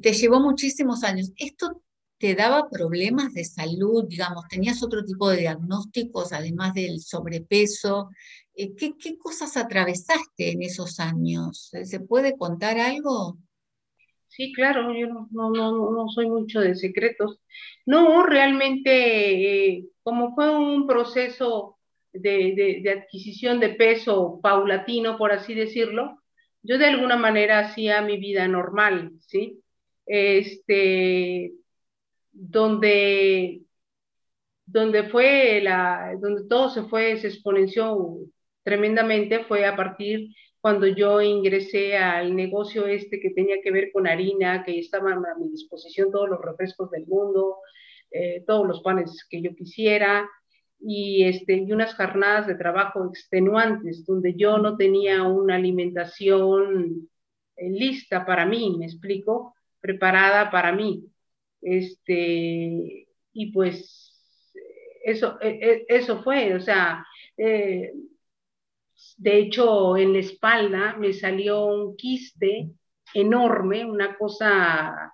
te 0.00 0.14
llevó 0.14 0.40
muchísimos 0.40 1.04
años. 1.04 1.32
¿Esto 1.36 1.82
te 2.16 2.34
daba 2.34 2.70
problemas 2.70 3.34
de 3.34 3.44
salud? 3.44 4.06
Digamos, 4.08 4.48
¿tenías 4.48 4.82
otro 4.82 5.04
tipo 5.04 5.28
de 5.28 5.40
diagnósticos 5.40 6.32
además 6.32 6.72
del 6.72 6.98
sobrepeso? 7.00 8.08
Eh, 8.54 8.74
¿Qué, 8.74 9.18
cosas 9.18 9.58
atravesaste 9.58 10.52
en 10.52 10.62
esos 10.62 10.98
años? 10.98 11.70
¿Se 11.82 12.00
puede 12.00 12.38
contar 12.38 12.78
algo? 12.78 13.36
Sí, 14.28 14.50
claro, 14.54 14.94
yo 14.98 15.08
no, 15.08 15.28
no, 15.30 15.50
no, 15.50 15.90
no 15.90 16.08
soy 16.08 16.30
mucho 16.30 16.60
de 16.60 16.74
secretos. 16.74 17.38
No, 17.84 18.22
realmente, 18.22 19.74
eh, 19.74 19.88
como 20.02 20.34
fue 20.34 20.56
un 20.56 20.86
proceso 20.86 21.76
de, 22.12 22.80
de, 22.82 22.90
adquisición 22.90 23.60
de 23.60 23.70
peso 23.70 24.40
paulatino, 24.42 25.16
por 25.18 25.32
así 25.32 25.54
decirlo, 25.54 26.22
yo 26.62 26.78
de 26.78 26.86
alguna 26.86 27.16
manera 27.16 27.60
hacía 27.60 28.02
mi 28.02 28.18
vida 28.18 28.46
normal, 28.48 29.12
¿sí? 29.20 29.62
Este, 30.06 31.52
donde, 32.32 33.62
donde 34.66 35.04
fue 35.04 35.60
la, 35.62 36.16
donde 36.20 36.48
todo 36.48 36.70
se 36.70 36.82
fue, 36.84 37.16
se 37.16 37.28
exponenció 37.28 38.18
tremendamente, 38.62 39.44
fue 39.44 39.66
a 39.66 39.76
partir 39.76 40.28
cuando 40.62 40.86
yo 40.86 41.20
ingresé 41.20 41.96
al 41.96 42.36
negocio 42.36 42.86
este 42.86 43.18
que 43.18 43.30
tenía 43.30 43.56
que 43.62 43.72
ver 43.72 43.90
con 43.92 44.06
harina, 44.06 44.62
que 44.64 44.78
estaban 44.78 45.26
a 45.26 45.34
mi 45.36 45.48
disposición 45.48 46.12
todos 46.12 46.28
los 46.28 46.40
refrescos 46.40 46.88
del 46.92 47.04
mundo, 47.06 47.56
eh, 48.12 48.44
todos 48.46 48.66
los 48.68 48.80
panes 48.80 49.26
que 49.28 49.42
yo 49.42 49.56
quisiera, 49.56 50.28
y, 50.84 51.24
este, 51.24 51.54
y 51.54 51.72
unas 51.72 51.94
jornadas 51.94 52.46
de 52.46 52.56
trabajo 52.56 53.06
extenuantes, 53.06 54.04
donde 54.04 54.34
yo 54.34 54.58
no 54.58 54.76
tenía 54.76 55.22
una 55.22 55.56
alimentación 55.56 57.08
eh, 57.56 57.70
lista 57.70 58.26
para 58.26 58.46
mí, 58.46 58.76
me 58.78 58.86
explico, 58.86 59.54
preparada 59.80 60.50
para 60.50 60.72
mí. 60.72 61.04
Este, 61.60 63.06
y 63.32 63.52
pues 63.52 64.12
eso, 65.04 65.38
e, 65.40 65.48
e, 65.48 65.84
eso 65.88 66.22
fue, 66.22 66.54
o 66.54 66.60
sea, 66.60 67.06
eh, 67.36 67.92
de 69.16 69.38
hecho, 69.38 69.96
en 69.96 70.12
la 70.12 70.20
espalda 70.20 70.96
me 70.98 71.12
salió 71.12 71.66
un 71.66 71.96
quiste 71.96 72.70
enorme, 73.14 73.84
una 73.84 74.16
cosa 74.16 75.12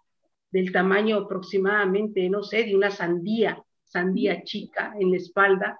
del 0.51 0.73
tamaño 0.73 1.17
aproximadamente, 1.19 2.29
no 2.29 2.43
sé, 2.43 2.65
de 2.65 2.77
una 2.77 2.91
sandía, 2.91 3.63
sandía 3.89 4.43
chica 4.45 4.95
en 4.99 5.11
la 5.11 5.17
espalda, 5.17 5.79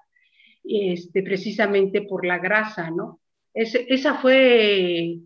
este, 0.63 1.23
precisamente 1.23 2.01
por 2.03 2.25
la 2.25 2.39
grasa, 2.39 2.91
¿no? 2.91 3.19
esa 3.53 4.15
fue 4.15 5.17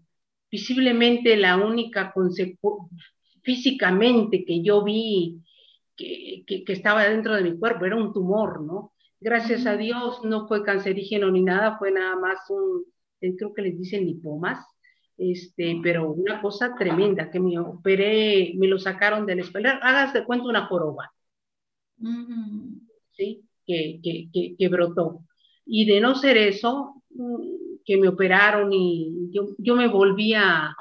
visiblemente 0.49 1.35
la 1.35 1.57
única 1.57 2.13
físicamente 3.41 4.45
que 4.45 4.63
yo 4.63 4.83
vi 4.83 5.41
que, 5.95 6.43
que, 6.45 6.63
estaba 6.73 7.07
dentro 7.07 7.35
de 7.35 7.43
mi 7.43 7.57
cuerpo, 7.59 7.85
era 7.85 7.95
un 7.95 8.13
tumor, 8.13 8.61
¿no? 8.61 8.93
Gracias 9.19 9.65
a 9.65 9.77
Dios 9.77 10.21
no 10.23 10.47
fue 10.47 10.63
cancerígeno 10.63 11.29
ni 11.31 11.41
nada, 11.41 11.77
fue 11.77 11.91
nada 11.91 12.15
más 12.15 12.39
un, 12.49 12.83
eh, 13.21 13.35
creo 13.37 13.53
que 13.53 13.61
les 13.61 13.77
dicen 13.77 14.05
lipomas, 14.05 14.65
este, 15.17 15.79
pero 15.81 16.11
una 16.11 16.41
cosa 16.41 16.75
tremenda, 16.77 17.29
que 17.31 17.39
me 17.39 17.57
operé, 17.59 18.53
me 18.55 18.67
lo 18.67 18.79
sacaron 18.79 19.25
de 19.25 19.35
la 19.35 19.41
espalda, 19.41 19.79
hagas 19.81 20.13
de 20.13 20.25
cuenta 20.25 20.49
una 20.49 20.65
joroba, 20.65 21.11
¿sí? 23.11 23.43
Que, 23.65 23.99
que, 24.03 24.55
que, 24.57 24.67
brotó. 24.69 25.25
Y 25.65 25.85
de 25.85 26.01
no 26.01 26.15
ser 26.15 26.37
eso, 26.37 27.01
mm, 27.11 27.81
que 27.85 27.97
me 27.97 28.09
operaron 28.09 28.71
y 28.73 29.29
yo, 29.31 29.55
yo 29.57 29.75
me 29.75 29.87
volví 29.87 30.33
a, 30.33 30.75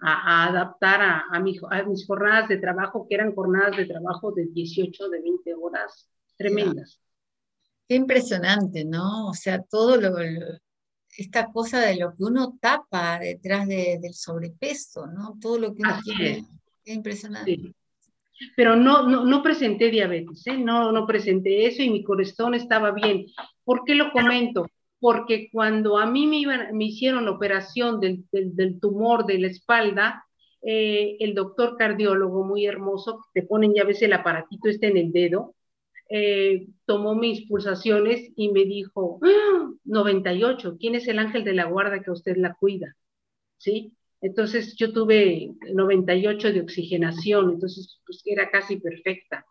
a, 0.00 0.46
adaptar 0.46 1.02
a, 1.02 1.24
a, 1.30 1.40
mi, 1.40 1.56
a, 1.70 1.82
mis 1.84 2.06
jornadas 2.06 2.48
de 2.48 2.58
trabajo, 2.58 3.06
que 3.08 3.14
eran 3.16 3.34
jornadas 3.34 3.76
de 3.76 3.86
trabajo 3.86 4.32
de 4.32 4.46
18, 4.46 5.08
de 5.08 5.20
20 5.20 5.54
horas, 5.54 6.08
tremendas. 6.36 7.00
Qué 7.88 7.94
impresionante, 7.96 8.84
¿no? 8.84 9.28
O 9.28 9.34
sea, 9.34 9.62
todo 9.62 9.96
lo, 9.96 10.16
esta 11.16 11.50
cosa 11.50 11.80
de 11.80 11.96
lo 11.96 12.14
que 12.14 12.22
uno 12.22 12.58
tapa 12.60 13.18
detrás 13.18 13.66
del 13.66 14.14
sobrepeso, 14.14 15.06
¿no? 15.06 15.36
Todo 15.40 15.58
lo 15.58 15.74
que 15.74 15.82
uno 15.82 15.98
tiene. 16.04 16.46
Qué 16.84 16.92
impresionante. 16.92 17.74
Pero 18.56 18.76
no, 18.76 19.08
no, 19.08 19.24
no, 19.24 19.42
presenté 19.42 19.90
diabetes, 19.90 20.46
¿eh? 20.46 20.56
no, 20.58 20.92
no 20.92 21.06
presenté 21.06 21.66
eso 21.66 21.82
y 21.82 21.90
mi 21.90 22.04
corazón 22.04 22.54
estaba 22.54 22.92
bien. 22.92 23.26
¿Por 23.64 23.84
qué 23.84 23.94
lo 23.94 24.12
comento? 24.12 24.66
porque 25.00 25.48
cuando 25.50 25.98
a 25.98 26.06
mí 26.06 26.26
me, 26.26 26.38
iban, 26.38 26.76
me 26.76 26.86
hicieron 26.86 27.24
la 27.24 27.32
operación 27.32 28.00
del, 28.00 28.24
del, 28.32 28.80
tumor 28.80 29.26
de 29.26 29.38
la 29.38 29.48
espalda, 29.48 30.24
eh, 30.62 31.16
el 31.20 31.34
doctor 31.34 31.76
cardiólogo 31.76 32.44
muy 32.44 32.66
hermoso, 32.66 33.24
te 33.32 33.42
ponen 33.42 33.74
ya 33.74 33.84
ves 33.84 34.02
el 34.02 34.12
aparatito 34.12 34.68
este 34.68 34.88
en 34.88 34.96
el 34.96 35.12
dedo, 35.12 35.54
eh, 36.10 36.66
tomó 36.86 37.14
mis 37.14 37.46
pulsaciones 37.46 38.30
y 38.34 38.50
me 38.50 38.64
dijo, 38.64 39.20
98, 39.84 40.68
¡Ah! 40.68 40.76
¿quién 40.80 40.94
es 40.94 41.06
el 41.06 41.18
ángel 41.18 41.44
de 41.44 41.54
la 41.54 41.66
guarda 41.66 42.02
que 42.02 42.10
usted 42.10 42.36
la 42.36 42.54
cuida? 42.54 42.96
¿Sí? 43.58 43.92
Entonces 44.20 44.74
yo 44.76 44.92
tuve 44.92 45.52
98 45.72 46.52
de 46.52 46.60
oxigenación, 46.60 47.50
entonces 47.50 48.00
pues 48.04 48.22
era 48.24 48.50
casi 48.50 48.76
perfecta. 48.78 49.44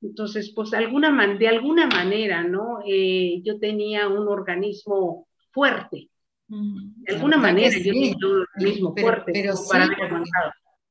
Entonces, 0.00 0.52
pues 0.54 0.72
alguna 0.74 1.36
de 1.36 1.48
alguna 1.48 1.88
manera, 1.88 2.44
¿no? 2.44 2.78
Eh, 2.86 3.40
yo 3.42 3.58
tenía 3.58 4.06
un 4.08 4.28
organismo 4.28 5.26
fuerte. 5.50 6.08
De 6.46 7.14
alguna 7.14 7.36
manera 7.36 7.76
yo 7.76 7.92
tenía 7.92 8.16
un 8.16 8.44
organismo 8.54 8.94
fuerte 8.96 9.32
pero 9.34 9.54
para 9.68 9.86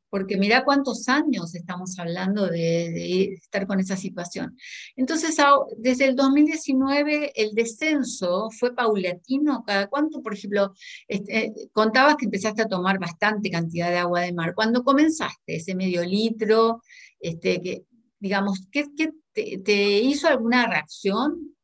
porque, 0.09 0.37
mira 0.37 0.63
cuántos 0.63 1.07
años 1.09 1.53
estamos 1.55 1.97
hablando 1.99 2.47
de, 2.47 3.33
estar 3.33 3.67
con 3.67 3.79
esa 3.79 3.97
situación. 3.97 4.57
Entonces, 4.95 5.37
desde 5.77 6.05
el 6.05 6.15
2019 6.15 7.33
el 7.35 7.53
descenso 7.53 8.49
fue 8.51 8.73
paulatino. 8.73 9.63
¿Cada 9.65 9.87
cuánto, 9.87 10.21
por 10.21 10.33
ejemplo, 10.33 10.73
este, 11.07 11.53
contabas 11.73 12.15
que 12.15 12.25
empezaste 12.25 12.61
a 12.61 12.67
tomar 12.67 12.99
bastante 12.99 13.49
cantidad 13.49 13.89
de 13.89 13.97
agua 13.97 14.21
de 14.21 14.33
mar? 14.33 14.53
Cuando 14.55 14.83
comenzaste 14.83 15.57
ese 15.57 15.75
medio 15.75 16.03
litro, 16.03 16.81
este, 17.19 17.61
que, 17.61 17.85
digamos, 18.19 18.67
¿qué, 18.71 18.85
te, 19.33 19.99
hizo 19.99 20.27
alguna 20.27 20.67
reacción? 20.67 21.55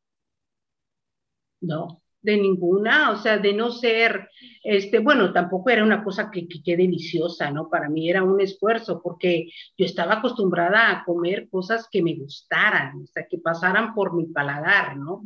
No, 1.60 2.02
de 2.24 2.38
ninguna, 2.38 3.10
o 3.10 3.16
sea, 3.16 3.38
de 3.38 3.52
no 3.52 3.70
ser, 3.70 4.28
este, 4.62 4.98
bueno, 4.98 5.32
tampoco 5.32 5.70
era 5.70 5.84
una 5.84 6.02
cosa 6.02 6.30
que, 6.30 6.48
que, 6.48 6.76
deliciosa, 6.76 7.50
¿no? 7.50 7.68
Para 7.68 7.88
mí 7.90 8.08
era 8.08 8.22
un 8.22 8.40
esfuerzo, 8.40 9.00
porque 9.02 9.48
yo 9.76 9.84
estaba 9.84 10.14
acostumbrada 10.14 10.90
a 10.90 11.04
comer 11.04 11.48
cosas 11.50 11.86
que 11.90 12.02
me 12.02 12.14
gustaran, 12.14 13.02
o 13.02 13.06
sea, 13.06 13.26
que 13.28 13.38
pasaran 13.38 13.94
por 13.94 14.16
mi 14.16 14.26
paladar, 14.26 14.96
¿no? 14.96 15.22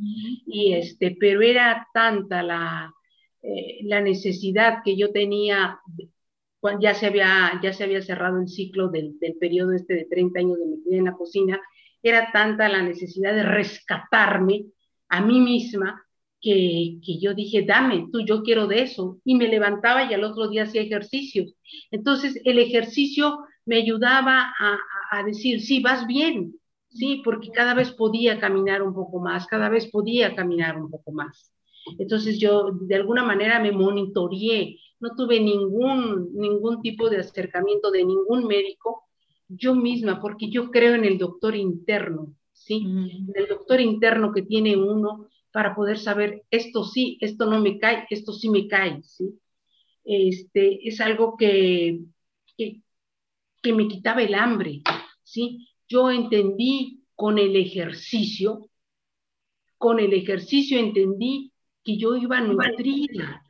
Y 0.47 0.75
este, 0.75 1.17
pero 1.19 1.41
era 1.41 1.87
tanta 1.95 2.43
la, 2.43 2.93
eh, 3.43 3.79
la 3.85 4.01
necesidad 4.01 4.79
que 4.85 4.97
yo 4.97 5.13
tenía 5.13 5.79
ya 6.81 6.93
se 6.93 7.07
había, 7.07 7.53
ya 7.63 7.73
se 7.73 7.85
había 7.85 8.03
cerrado 8.03 8.41
el 8.41 8.49
ciclo 8.49 8.89
del, 8.89 9.17
del 9.21 9.37
periodo 9.37 9.73
este 9.73 9.95
de 9.95 10.05
30 10.07 10.41
años 10.41 10.59
de 10.59 10.67
mi 10.67 10.77
vida 10.85 10.97
en 10.99 11.05
la 11.05 11.13
cocina, 11.13 11.61
era 12.03 12.33
tanta 12.33 12.69
la 12.69 12.83
necesidad 12.83 13.33
de 13.33 13.45
rescatarme 13.45 14.65
a 15.09 15.21
mí 15.21 15.41
misma 15.41 16.05
que, 16.41 16.99
que, 17.05 17.19
yo 17.19 17.35
dije, 17.35 17.63
dame, 17.63 18.09
tú, 18.13 18.21
yo 18.25 18.43
quiero 18.43 18.67
de 18.67 18.83
eso. 18.83 19.19
Y 19.25 19.35
me 19.35 19.49
levantaba 19.49 20.05
y 20.05 20.15
al 20.15 20.25
otro 20.25 20.49
día 20.49 20.65
hacía 20.65 20.83
ejercicio. 20.83 21.47
Entonces, 21.91 22.41
el 22.45 22.59
ejercicio 22.59 23.39
me 23.65 23.77
ayudaba 23.77 24.53
a, 24.59 24.79
a, 25.11 25.23
decir, 25.25 25.61
sí, 25.61 25.81
vas 25.81 26.07
bien, 26.07 26.55
sí, 26.89 27.21
porque 27.25 27.51
cada 27.51 27.75
vez 27.75 27.93
podía 27.93 28.39
caminar 28.41 28.83
un 28.83 28.95
poco 28.95 29.21
más, 29.21 29.47
cada 29.47 29.69
vez 29.69 29.91
podía 29.91 30.35
caminar 30.35 30.81
un 30.81 30.91
poco 30.91 31.13
más. 31.13 31.53
Entonces, 31.99 32.39
yo 32.39 32.71
de 32.73 32.95
alguna 32.95 33.25
manera 33.25 33.61
me 33.61 33.73
monitoreé 33.73 34.79
no 35.01 35.15
tuve 35.15 35.41
ningún, 35.41 36.31
ningún 36.35 36.83
tipo 36.83 37.09
de 37.09 37.19
acercamiento 37.19 37.91
de 37.91 38.05
ningún 38.05 38.47
médico, 38.47 39.05
yo 39.49 39.75
misma, 39.75 40.21
porque 40.21 40.51
yo 40.51 40.71
creo 40.71 40.95
en 40.95 41.05
el 41.05 41.19
doctor 41.19 41.55
interno, 41.55 42.35
¿sí? 42.53 42.85
En 42.85 43.33
el 43.35 43.47
doctor 43.49 43.81
interno 43.81 44.33
que 44.33 44.43
tiene 44.43 44.77
uno 44.77 45.29
para 45.53 45.75
poder 45.75 45.99
saber 45.99 46.45
esto 46.51 46.85
sí, 46.85 47.19
esto 47.21 47.47
no 47.47 47.61
me 47.61 47.79
cae, 47.79 48.07
esto 48.11 48.33
sí 48.33 48.49
me 48.49 48.69
cae, 48.69 49.03
¿sí? 49.03 49.39
Este, 50.05 50.87
es 50.87 51.01
algo 51.01 51.37
que, 51.37 52.01
que, 52.57 52.83
que 53.63 53.73
me 53.73 53.89
quitaba 53.89 54.23
el 54.23 54.35
hambre, 54.35 54.83
¿sí? 55.23 55.69
Yo 55.89 56.11
entendí 56.11 57.05
con 57.15 57.39
el 57.39 57.57
ejercicio, 57.57 58.71
con 59.77 60.01
el 60.01 60.13
ejercicio 60.13 60.79
entendí 60.79 61.53
que 61.85 61.97
yo 61.97 62.17
iba 62.17 62.41
nutrida, 62.41 63.43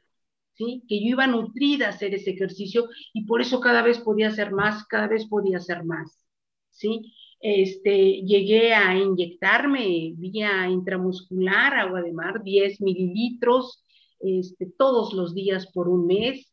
que 0.57 1.01
yo 1.01 1.11
iba 1.11 1.27
nutrida 1.27 1.87
a 1.87 1.91
hacer 1.91 2.15
ese 2.15 2.31
ejercicio 2.31 2.89
y 3.13 3.25
por 3.25 3.41
eso 3.41 3.61
cada 3.61 3.83
vez 3.83 3.99
podía 3.99 4.29
hacer 4.29 4.53
más, 4.53 4.87
cada 4.87 5.07
vez 5.07 5.27
podía 5.27 5.59
hacer 5.59 5.85
más, 5.85 6.25
¿sí? 6.71 7.13
Este, 7.41 8.23
llegué 8.23 8.75
a 8.75 8.97
inyectarme 8.97 10.13
vía 10.17 10.69
intramuscular, 10.69 11.75
agua 11.75 12.03
de 12.03 12.13
mar, 12.13 12.43
10 12.43 12.81
mililitros, 12.81 13.85
este, 14.21 14.67
todos 14.77 15.13
los 15.13 15.35
días 15.35 15.71
por 15.73 15.89
un 15.89 16.07
mes. 16.07 16.53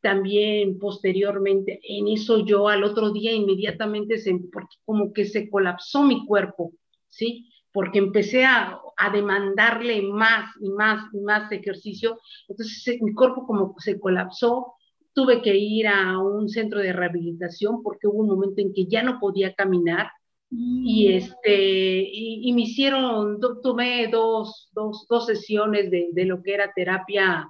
También 0.00 0.78
posteriormente, 0.78 1.80
en 1.82 2.08
eso 2.08 2.44
yo 2.44 2.68
al 2.68 2.84
otro 2.84 3.12
día 3.12 3.32
inmediatamente, 3.32 4.18
se, 4.18 4.34
porque 4.52 4.76
como 4.84 5.12
que 5.12 5.24
se 5.24 5.48
colapsó 5.48 6.02
mi 6.02 6.26
cuerpo, 6.26 6.72
¿sí? 7.08 7.48
porque 7.72 7.98
empecé 7.98 8.44
a, 8.44 8.78
a, 8.96 9.10
demandarle 9.10 10.00
más 10.02 10.48
y 10.60 10.70
más 10.70 11.12
y 11.12 11.20
más 11.20 11.50
ejercicio. 11.50 12.20
Entonces 12.48 13.02
mi 13.02 13.12
cuerpo 13.14 13.46
como 13.46 13.74
se 13.78 13.98
colapsó, 13.98 14.74
tuve 15.12 15.42
que 15.42 15.56
ir 15.56 15.88
a 15.88 16.18
un 16.18 16.48
centro 16.48 16.80
de 16.80 16.92
rehabilitación 16.92 17.82
porque 17.82 18.06
hubo 18.06 18.18
un 18.18 18.28
momento 18.28 18.60
en 18.60 18.74
que 18.74 18.86
ya 18.86 19.02
no 19.02 19.18
podía 19.18 19.54
caminar 19.54 20.08
y, 20.56 21.08
mm. 21.08 21.16
este, 21.16 22.08
y, 22.12 22.52
me 22.52 22.62
hicieron, 22.62 23.40
tomé 23.62 24.08
dos, 24.08 24.70
dos, 24.72 25.06
dos 25.08 25.26
sesiones 25.26 25.90
de, 25.90 26.08
de, 26.12 26.24
lo 26.24 26.42
que 26.42 26.54
era 26.54 26.72
terapia 26.74 27.48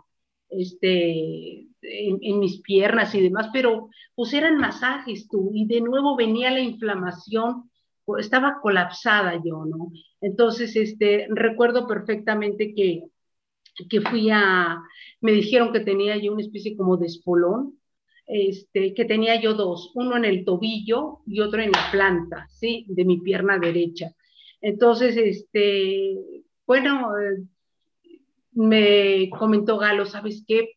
este, 0.48 1.66
en, 1.82 2.18
en, 2.20 2.38
mis 2.38 2.60
piernas 2.62 3.14
y 3.14 3.20
demás, 3.20 3.48
pero 3.52 3.88
pues 4.14 4.32
eran 4.32 4.58
masajes 4.58 5.28
tú 5.28 5.50
y 5.52 5.66
de 5.66 5.80
nuevo 5.80 6.16
venía 6.16 6.50
la 6.50 6.60
inflamación 6.60 7.70
estaba 8.18 8.58
colapsada 8.60 9.40
yo, 9.44 9.64
¿no? 9.64 9.90
Entonces, 10.20 10.76
este, 10.76 11.26
recuerdo 11.30 11.86
perfectamente 11.86 12.74
que, 12.74 13.04
que 13.88 14.00
fui 14.02 14.30
a, 14.30 14.82
me 15.20 15.32
dijeron 15.32 15.72
que 15.72 15.80
tenía 15.80 16.16
yo 16.16 16.32
una 16.32 16.42
especie 16.42 16.76
como 16.76 16.96
de 16.96 17.06
espolón, 17.06 17.78
este, 18.26 18.94
que 18.94 19.04
tenía 19.04 19.40
yo 19.40 19.54
dos, 19.54 19.92
uno 19.94 20.16
en 20.16 20.24
el 20.24 20.44
tobillo 20.44 21.20
y 21.26 21.40
otro 21.40 21.60
en 21.62 21.72
la 21.72 21.90
planta, 21.90 22.46
¿sí? 22.50 22.87
De 22.88 23.04
mi 23.04 23.20
pierna 23.20 23.58
derecha. 23.58 24.14
Entonces, 24.60 25.16
este, 25.16 26.16
bueno, 26.66 27.10
me 28.52 29.28
comentó 29.30 29.78
Galo, 29.78 30.06
¿sabes 30.06 30.44
qué? 30.46 30.70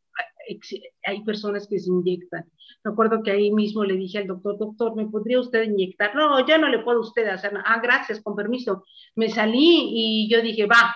Hay 1.05 1.23
personas 1.23 1.67
que 1.67 1.79
se 1.79 1.89
inyectan. 1.89 2.45
Me 2.83 2.91
acuerdo 2.91 3.21
que 3.23 3.31
ahí 3.31 3.51
mismo 3.51 3.83
le 3.83 3.95
dije 3.95 4.17
al 4.17 4.27
doctor, 4.27 4.57
doctor, 4.57 4.95
¿me 4.95 5.07
podría 5.07 5.39
usted 5.39 5.63
inyectar? 5.63 6.15
No, 6.15 6.45
ya 6.45 6.57
no 6.57 6.67
le 6.67 6.79
puedo 6.79 7.01
usted 7.01 7.27
hacer 7.27 7.53
nada. 7.53 7.65
Ah, 7.67 7.79
gracias, 7.81 8.21
con 8.21 8.35
permiso. 8.35 8.83
Me 9.15 9.29
salí 9.29 9.89
y 9.93 10.29
yo 10.29 10.41
dije, 10.41 10.65
va, 10.65 10.95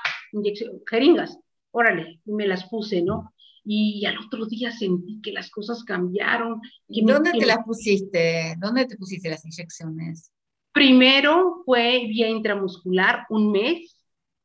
jeringas, 0.89 1.39
órale, 1.71 2.21
y 2.25 2.31
me 2.33 2.47
las 2.47 2.67
puse, 2.69 3.01
¿no? 3.01 3.30
Y 3.63 4.05
al 4.05 4.17
otro 4.17 4.45
día 4.45 4.71
sentí 4.71 5.21
que 5.21 5.31
las 5.31 5.49
cosas 5.49 5.83
cambiaron. 5.83 6.61
¿Y 6.87 7.05
dónde 7.05 7.31
te 7.31 7.45
las 7.45 7.63
pusiste? 7.65 8.55
¿Dónde 8.57 8.85
te 8.85 8.97
pusiste 8.97 9.29
las 9.29 9.45
inyecciones? 9.45 10.31
Primero 10.73 11.63
fue 11.65 12.05
vía 12.07 12.29
intramuscular, 12.29 13.25
un 13.29 13.51
mes, 13.51 13.97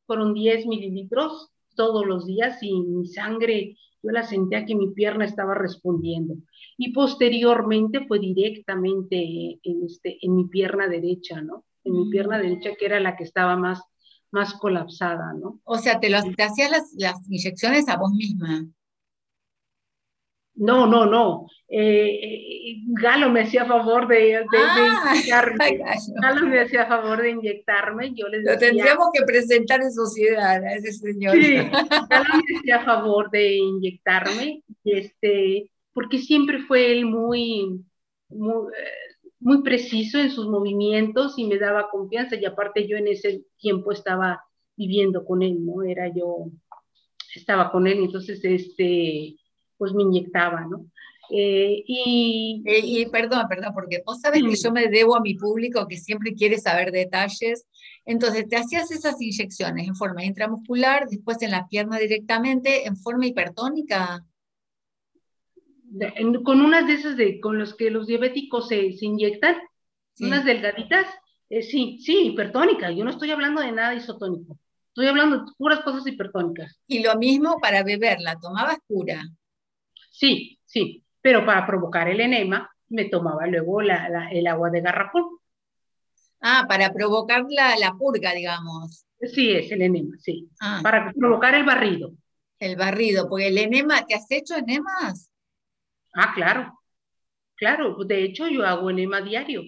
fueron 0.05 0.33
10 0.33 0.65
mililitros 0.67 1.49
todos 1.75 2.05
los 2.05 2.25
días 2.25 2.61
y 2.61 2.81
mi 2.81 3.07
sangre, 3.07 3.77
yo 4.03 4.11
la 4.11 4.23
sentía 4.23 4.65
que 4.65 4.75
mi 4.75 4.91
pierna 4.91 5.25
estaba 5.25 5.53
respondiendo. 5.53 6.35
Y 6.77 6.91
posteriormente 6.91 8.05
fue 8.07 8.19
directamente 8.19 9.59
en, 9.63 9.83
este, 9.85 10.17
en 10.21 10.35
mi 10.35 10.47
pierna 10.47 10.87
derecha, 10.87 11.41
¿no? 11.41 11.65
En 11.83 11.93
mi 11.93 12.09
pierna 12.09 12.37
mm. 12.37 12.41
derecha, 12.41 12.69
que 12.77 12.85
era 12.85 12.99
la 12.99 13.15
que 13.15 13.23
estaba 13.23 13.55
más, 13.55 13.81
más 14.31 14.53
colapsada, 14.55 15.33
¿no? 15.33 15.61
O 15.63 15.77
sea, 15.77 15.99
te, 15.99 16.09
te 16.09 16.43
hacías 16.43 16.71
las, 16.71 16.93
las 16.97 17.29
inyecciones 17.29 17.87
a 17.87 17.97
vos 17.97 18.11
misma. 18.11 18.67
No, 20.57 20.87
no, 20.87 21.05
no. 21.05 21.47
Eh, 21.69 22.77
Galo 22.87 23.29
me 23.29 23.41
hacía 23.41 23.65
favor 23.65 24.07
de, 24.07 24.37
ah, 24.37 25.13
inyectarme. 25.13 25.79
Galo 26.21 26.47
me 26.47 26.61
hacía 26.61 26.87
favor 26.87 27.21
de 27.21 27.29
inyectarme. 27.31 28.13
Yo 28.15 28.27
les 28.27 28.43
Lo 28.43 28.57
tendríamos 28.57 29.09
que 29.13 29.23
presentar 29.23 29.81
en 29.81 29.91
sociedad 29.91 30.63
a 30.63 30.73
ese 30.73 30.91
señor. 30.93 31.35
Sí, 31.35 31.57
Galo 32.09 32.33
me 32.33 32.57
hacía 32.57 32.83
favor 32.83 33.29
de 33.29 33.55
inyectarme, 33.57 34.63
este, 34.83 35.69
porque 35.93 36.17
siempre 36.17 36.59
fue 36.63 36.91
él 36.91 37.05
muy, 37.05 37.85
muy, 38.29 38.73
muy 39.39 39.61
preciso 39.61 40.17
en 40.17 40.31
sus 40.31 40.47
movimientos 40.47 41.37
y 41.37 41.45
me 41.45 41.59
daba 41.59 41.89
confianza. 41.91 42.35
Y 42.35 42.45
aparte 42.45 42.87
yo 42.87 42.97
en 42.97 43.09
ese 43.09 43.43
tiempo 43.57 43.91
estaba 43.91 44.43
viviendo 44.75 45.23
con 45.23 45.43
él, 45.43 45.63
¿no? 45.63 45.83
Era 45.83 46.07
yo, 46.07 46.47
estaba 47.35 47.71
con 47.71 47.85
él, 47.85 47.99
entonces, 47.99 48.43
este 48.43 49.35
pues 49.77 49.93
me 49.93 50.03
inyectaba, 50.03 50.65
¿no? 50.65 50.85
Eh, 51.29 51.83
y, 51.85 52.63
eh, 52.65 52.79
y, 52.83 53.05
perdón, 53.07 53.47
perdón, 53.49 53.73
porque 53.73 54.01
vos 54.05 54.21
sabes 54.21 54.41
que 54.43 54.55
yo 54.55 54.71
me 54.71 54.87
debo 54.87 55.15
a 55.15 55.21
mi 55.21 55.35
público 55.35 55.87
que 55.87 55.97
siempre 55.97 56.33
quiere 56.33 56.57
saber 56.57 56.91
detalles. 56.91 57.67
Entonces, 58.05 58.47
te 58.47 58.55
hacías 58.55 58.89
esas 58.91 59.21
inyecciones 59.21 59.87
en 59.87 59.95
forma 59.95 60.23
intramuscular, 60.23 61.07
después 61.09 61.41
en 61.41 61.51
la 61.51 61.67
pierna 61.67 61.97
directamente, 61.97 62.87
en 62.87 62.95
forma 62.95 63.25
hipertónica. 63.25 64.23
con 66.45 66.61
unas 66.61 66.87
de 66.87 66.93
esas 66.93 67.17
de, 67.17 67.39
con 67.41 67.59
los 67.59 67.75
que 67.75 67.91
los 67.91 68.07
diabéticos 68.07 68.69
se, 68.69 68.93
se 68.93 69.05
inyectan, 69.05 69.57
unas 70.19 70.45
delgaditas, 70.45 71.05
eh, 71.49 71.61
sí, 71.61 71.99
sí, 72.01 72.27
hipertónica. 72.27 72.91
Yo 72.91 73.03
no 73.03 73.11
estoy 73.11 73.31
hablando 73.31 73.61
de 73.61 73.71
nada 73.71 73.93
isotónico. 73.93 74.57
Estoy 74.87 75.07
hablando 75.07 75.39
de 75.39 75.51
puras 75.57 75.81
cosas 75.81 76.07
hipertónicas. 76.07 76.79
Y 76.87 77.03
lo 77.03 77.15
mismo 77.17 77.57
para 77.61 77.83
beber, 77.83 78.19
¿la 78.19 78.39
tomabas 78.39 78.79
pura? 78.87 79.21
Sí, 80.17 80.59
sí, 80.65 81.05
pero 81.21 81.45
para 81.45 81.63
provocar 81.67 82.09
el 82.09 82.19
enema 82.19 82.71
me 82.89 83.05
tomaba 83.05 83.45
luego 83.45 83.81
el 83.81 84.47
agua 84.47 84.71
de 84.71 84.81
garrafón. 84.81 85.25
Ah, 86.41 86.65
para 86.67 86.91
provocar 86.91 87.45
la, 87.49 87.93
purga, 87.93 88.33
digamos. 88.33 89.05
Sí, 89.21 89.51
es 89.51 89.71
el 89.71 89.83
enema, 89.83 90.17
sí. 90.17 90.49
Ah. 90.59 90.79
Para 90.81 91.11
provocar 91.11 91.53
el 91.53 91.65
barrido. 91.65 92.13
El 92.57 92.75
barrido, 92.77 93.29
porque 93.29 93.49
el 93.49 93.59
enema, 93.59 94.07
¿te 94.07 94.15
has 94.15 94.25
hecho 94.31 94.55
enemas? 94.55 95.29
Ah, 96.15 96.31
claro, 96.33 96.79
claro. 97.55 98.03
De 98.03 98.23
hecho, 98.23 98.47
yo 98.47 98.65
hago 98.65 98.89
enema 98.89 99.21
diario. 99.21 99.61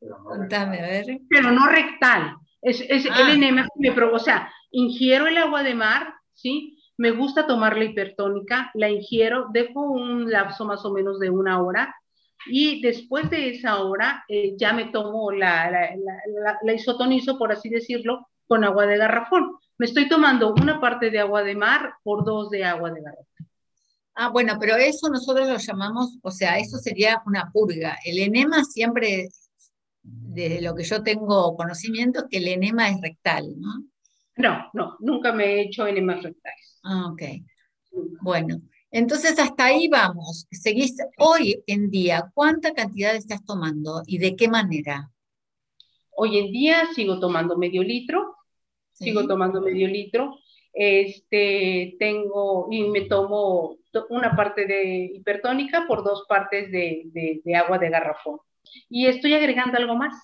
Contame, 0.00 0.80
a 0.80 0.86
ver. 0.88 1.20
Pero 1.28 1.52
no 1.52 1.68
rectal. 1.68 2.38
Es, 2.60 2.80
el 2.80 3.08
ah. 3.12 3.32
enema 3.32 3.62
que 3.62 3.88
me 3.88 3.94
provoca. 3.94 4.16
O 4.16 4.24
sea, 4.24 4.52
ingiero 4.72 5.28
el 5.28 5.38
agua 5.38 5.62
de 5.62 5.74
mar, 5.76 6.12
¿sí? 6.34 6.75
Me 6.98 7.10
gusta 7.10 7.46
tomar 7.46 7.76
la 7.76 7.84
hipertónica, 7.84 8.70
la 8.74 8.88
ingiero, 8.88 9.48
dejo 9.52 9.80
un 9.82 10.30
lapso 10.30 10.64
más 10.64 10.84
o 10.84 10.92
menos 10.92 11.18
de 11.18 11.30
una 11.30 11.62
hora 11.62 11.94
y 12.46 12.80
después 12.80 13.28
de 13.30 13.50
esa 13.50 13.82
hora 13.82 14.24
eh, 14.28 14.54
ya 14.56 14.72
me 14.72 14.86
tomo 14.86 15.30
la, 15.32 15.70
la, 16.62 16.72
isotonizo, 16.72 17.38
por 17.38 17.52
así 17.52 17.68
decirlo, 17.68 18.28
con 18.46 18.64
agua 18.64 18.86
de 18.86 18.98
garrafón. 18.98 19.56
Me 19.78 19.86
estoy 19.86 20.08
tomando 20.08 20.54
una 20.54 20.80
parte 20.80 21.10
de 21.10 21.18
agua 21.18 21.42
de 21.42 21.56
mar 21.56 21.94
por 22.02 22.24
dos 22.24 22.50
de 22.50 22.64
agua 22.64 22.90
de 22.90 23.02
garrafón. 23.02 23.26
Ah, 24.14 24.30
bueno, 24.30 24.56
pero 24.58 24.76
eso 24.76 25.10
nosotros 25.10 25.46
lo 25.46 25.58
llamamos, 25.58 26.18
o 26.22 26.30
sea, 26.30 26.58
eso 26.58 26.78
sería 26.78 27.22
una 27.26 27.50
purga. 27.52 27.98
El 28.02 28.18
enema 28.18 28.64
siempre, 28.64 29.28
desde 30.02 30.62
lo 30.62 30.74
que 30.74 30.84
yo 30.84 31.02
tengo 31.02 31.54
conocimiento, 31.54 32.26
que 32.30 32.38
el 32.38 32.48
enema 32.48 32.88
es 32.88 33.00
rectal, 33.02 33.52
¿no? 33.58 33.84
No, 34.36 34.70
no, 34.72 34.96
nunca 35.00 35.32
me 35.32 35.44
he 35.44 35.60
hecho 35.62 35.86
enemas 35.86 36.22
rectales. 36.22 36.75
Ah, 36.88 37.08
ok. 37.10 37.22
Bueno, 38.22 38.60
entonces 38.92 39.38
hasta 39.40 39.64
ahí 39.64 39.88
vamos. 39.88 40.46
Seguís 40.52 40.96
hoy 41.18 41.62
en 41.66 41.90
día, 41.90 42.30
¿cuánta 42.32 42.72
cantidad 42.74 43.14
estás 43.16 43.44
tomando 43.44 44.02
y 44.06 44.18
de 44.18 44.36
qué 44.36 44.46
manera? 44.46 45.10
Hoy 46.12 46.38
en 46.38 46.52
día 46.52 46.86
sigo 46.94 47.18
tomando 47.18 47.58
medio 47.58 47.82
litro, 47.82 48.36
sigo 48.92 49.26
tomando 49.26 49.60
medio 49.60 49.88
litro. 49.88 50.38
Este, 50.72 51.96
tengo 51.98 52.68
y 52.70 52.84
me 52.84 53.02
tomo 53.02 53.78
una 54.10 54.36
parte 54.36 54.66
de 54.66 55.10
hipertónica 55.14 55.86
por 55.88 56.04
dos 56.04 56.24
partes 56.28 56.70
de, 56.70 57.42
agua 57.56 57.78
de 57.78 57.90
garrafón. 57.90 58.38
Y 58.88 59.06
estoy 59.06 59.34
agregando 59.34 59.78
algo 59.78 59.96
más, 59.96 60.14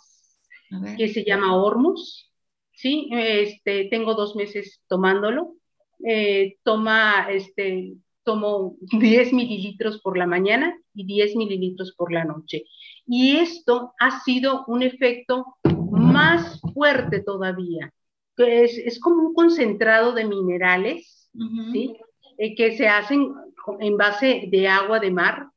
que 0.97 1.09
se 1.09 1.25
llama 1.25 1.57
Hormus. 1.57 2.31
Sí, 2.71 3.09
este, 3.13 3.87
tengo 3.87 4.15
dos 4.15 4.37
meses 4.37 4.81
tomándolo 4.87 5.57
eh, 6.07 6.57
toma, 6.63 7.29
este, 7.31 7.95
tomo 8.25 8.77
10 8.81 9.33
mililitros 9.33 10.01
por 10.01 10.17
la 10.17 10.27
mañana 10.27 10.77
y 10.95 11.05
10 11.05 11.37
mililitros 11.37 11.93
por 11.97 12.13
la 12.13 12.25
noche. 12.25 12.65
Y 13.07 13.37
esto 13.37 13.95
ha 13.99 14.21
sido 14.23 14.65
un 14.67 14.83
efecto 14.83 15.57
más 15.91 16.61
fuerte 16.73 17.21
todavía, 17.21 17.93
que 18.37 18.65
es, 18.65 19.01
como 19.01 19.29
un 19.29 19.35
concentrado 19.35 20.13
de 20.13 20.25
minerales, 20.25 21.31
¿sí? 21.73 21.97
Eh, 22.39 22.55
que 22.55 22.77
se 22.77 22.89
hacen 22.89 23.33
en 23.81 23.97
base 23.97 24.49
de 24.51 24.69
agua 24.69 25.01
de 25.01 25.11
mar. 25.11 25.49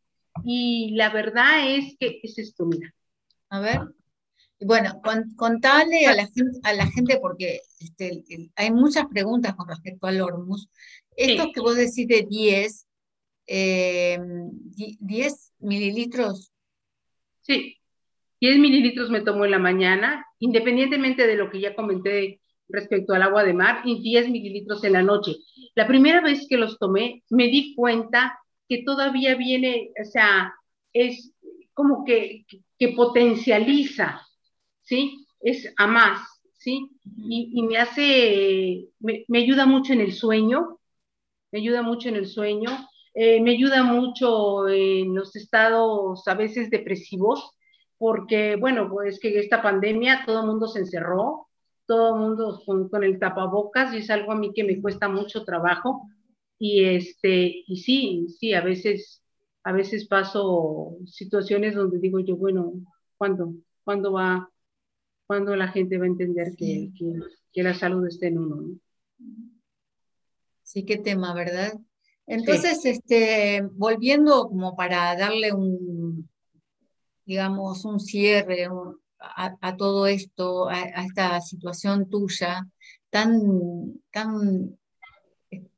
Y 0.43 0.91
la 0.95 1.09
verdad 1.09 1.67
es 1.67 1.95
que 1.99 2.19
es 2.21 2.37
esto, 2.37 2.65
mira. 2.65 2.93
A 3.49 3.59
ver. 3.59 3.81
Bueno, 4.61 5.01
contale 5.35 6.05
a 6.07 6.15
la 6.15 6.27
gente, 6.27 6.59
a 6.63 6.73
la 6.73 6.87
gente 6.87 7.19
porque 7.21 7.59
este, 7.79 8.23
hay 8.55 8.71
muchas 8.71 9.05
preguntas 9.07 9.53
con 9.55 9.67
respecto 9.67 10.07
al 10.07 10.21
Hormus. 10.21 10.69
Esto 11.15 11.51
que 11.53 11.59
vos 11.59 11.75
decís 11.75 12.07
de 12.07 12.25
10, 12.29 12.87
10 13.47 13.47
eh, 13.47 14.19
mililitros. 15.59 16.51
Sí, 17.41 17.77
10 18.39 18.59
mililitros 18.59 19.09
me 19.09 19.21
tomo 19.21 19.45
en 19.45 19.51
la 19.51 19.59
mañana, 19.59 20.25
independientemente 20.39 21.27
de 21.27 21.35
lo 21.35 21.49
que 21.49 21.59
ya 21.59 21.75
comenté 21.75 22.39
respecto 22.67 23.13
al 23.13 23.23
agua 23.23 23.43
de 23.43 23.53
mar, 23.53 23.81
y 23.83 24.01
10 24.01 24.29
mililitros 24.29 24.83
en 24.83 24.93
la 24.93 25.03
noche. 25.03 25.35
La 25.75 25.85
primera 25.85 26.21
vez 26.21 26.47
que 26.49 26.57
los 26.57 26.79
tomé, 26.79 27.23
me 27.29 27.45
di 27.45 27.75
cuenta 27.75 28.39
que 28.67 28.83
todavía 28.83 29.35
viene, 29.35 29.91
o 30.01 30.05
sea, 30.05 30.53
es 30.93 31.33
como 31.73 32.05
que, 32.05 32.45
que 32.79 32.89
potencializa 32.89 34.24
¿sí? 34.85 35.27
Es 35.41 35.73
a 35.77 35.87
más, 35.87 36.21
¿sí? 36.57 36.89
Y, 37.17 37.61
me 37.63 37.77
hace, 37.77 38.89
me, 38.99 39.37
ayuda 39.37 39.65
mucho 39.65 39.93
en 39.93 40.01
el 40.01 40.13
sueño, 40.13 40.79
me 41.51 41.59
ayuda 41.59 41.81
mucho 41.81 42.09
en 42.09 42.15
el 42.15 42.27
sueño, 42.27 42.69
eh, 43.13 43.41
me 43.41 43.51
ayuda 43.51 43.83
mucho 43.83 44.67
en 44.67 45.13
los 45.13 45.35
estados 45.35 46.27
a 46.27 46.33
veces 46.35 46.69
depresivos, 46.69 47.51
porque, 47.97 48.55
bueno, 48.55 48.89
pues 48.89 49.19
que 49.19 49.39
esta 49.39 49.61
pandemia 49.61 50.23
todo 50.25 50.41
el 50.41 50.47
mundo 50.47 50.67
se 50.67 50.79
encerró, 50.79 51.47
todo 51.85 52.15
el 52.15 52.21
mundo 52.21 52.61
con, 52.65 52.89
con, 52.89 53.03
el 53.03 53.19
tapabocas 53.19 53.93
y 53.93 53.97
es 53.97 54.09
algo 54.09 54.31
a 54.31 54.35
mí 54.35 54.53
que 54.53 54.63
me 54.63 54.81
cuesta 54.81 55.07
mucho 55.07 55.45
trabajo. 55.45 56.09
Y, 56.57 56.83
este, 56.85 57.63
y 57.67 57.77
sí, 57.77 58.27
sí, 58.39 58.53
a 58.53 58.61
veces, 58.61 59.23
a 59.63 59.71
veces 59.71 60.07
paso 60.07 60.97
situaciones 61.05 61.75
donde 61.75 61.99
digo 61.99 62.19
yo, 62.19 62.37
bueno, 62.37 62.73
¿cuándo? 63.17 63.53
¿Cuándo 63.83 64.13
va 64.13 64.49
cuando 65.27 65.55
la 65.55 65.67
gente 65.69 65.97
va 65.97 66.05
a 66.05 66.09
entender 66.09 66.55
que, 66.55 66.91
que, 67.51 67.63
la 67.63 67.73
salud 67.73 68.05
está 68.07 68.27
en 68.27 68.37
uno. 68.37 68.77
Sí, 70.63 70.83
qué 70.83 70.97
tema, 70.97 71.33
¿verdad? 71.33 71.73
Entonces, 72.27 72.85
este, 72.85 73.61
volviendo 73.73 74.47
como 74.47 74.75
para 74.75 75.15
darle 75.15 75.53
un, 75.53 76.29
digamos, 77.25 77.85
un 77.85 77.99
cierre 77.99 78.67
a, 79.19 79.77
todo 79.77 80.07
esto, 80.07 80.69
a, 80.69 80.81
esta 80.81 81.41
situación 81.41 82.09
tuya, 82.09 82.67
tan, 83.09 84.01
tan, 84.11 84.77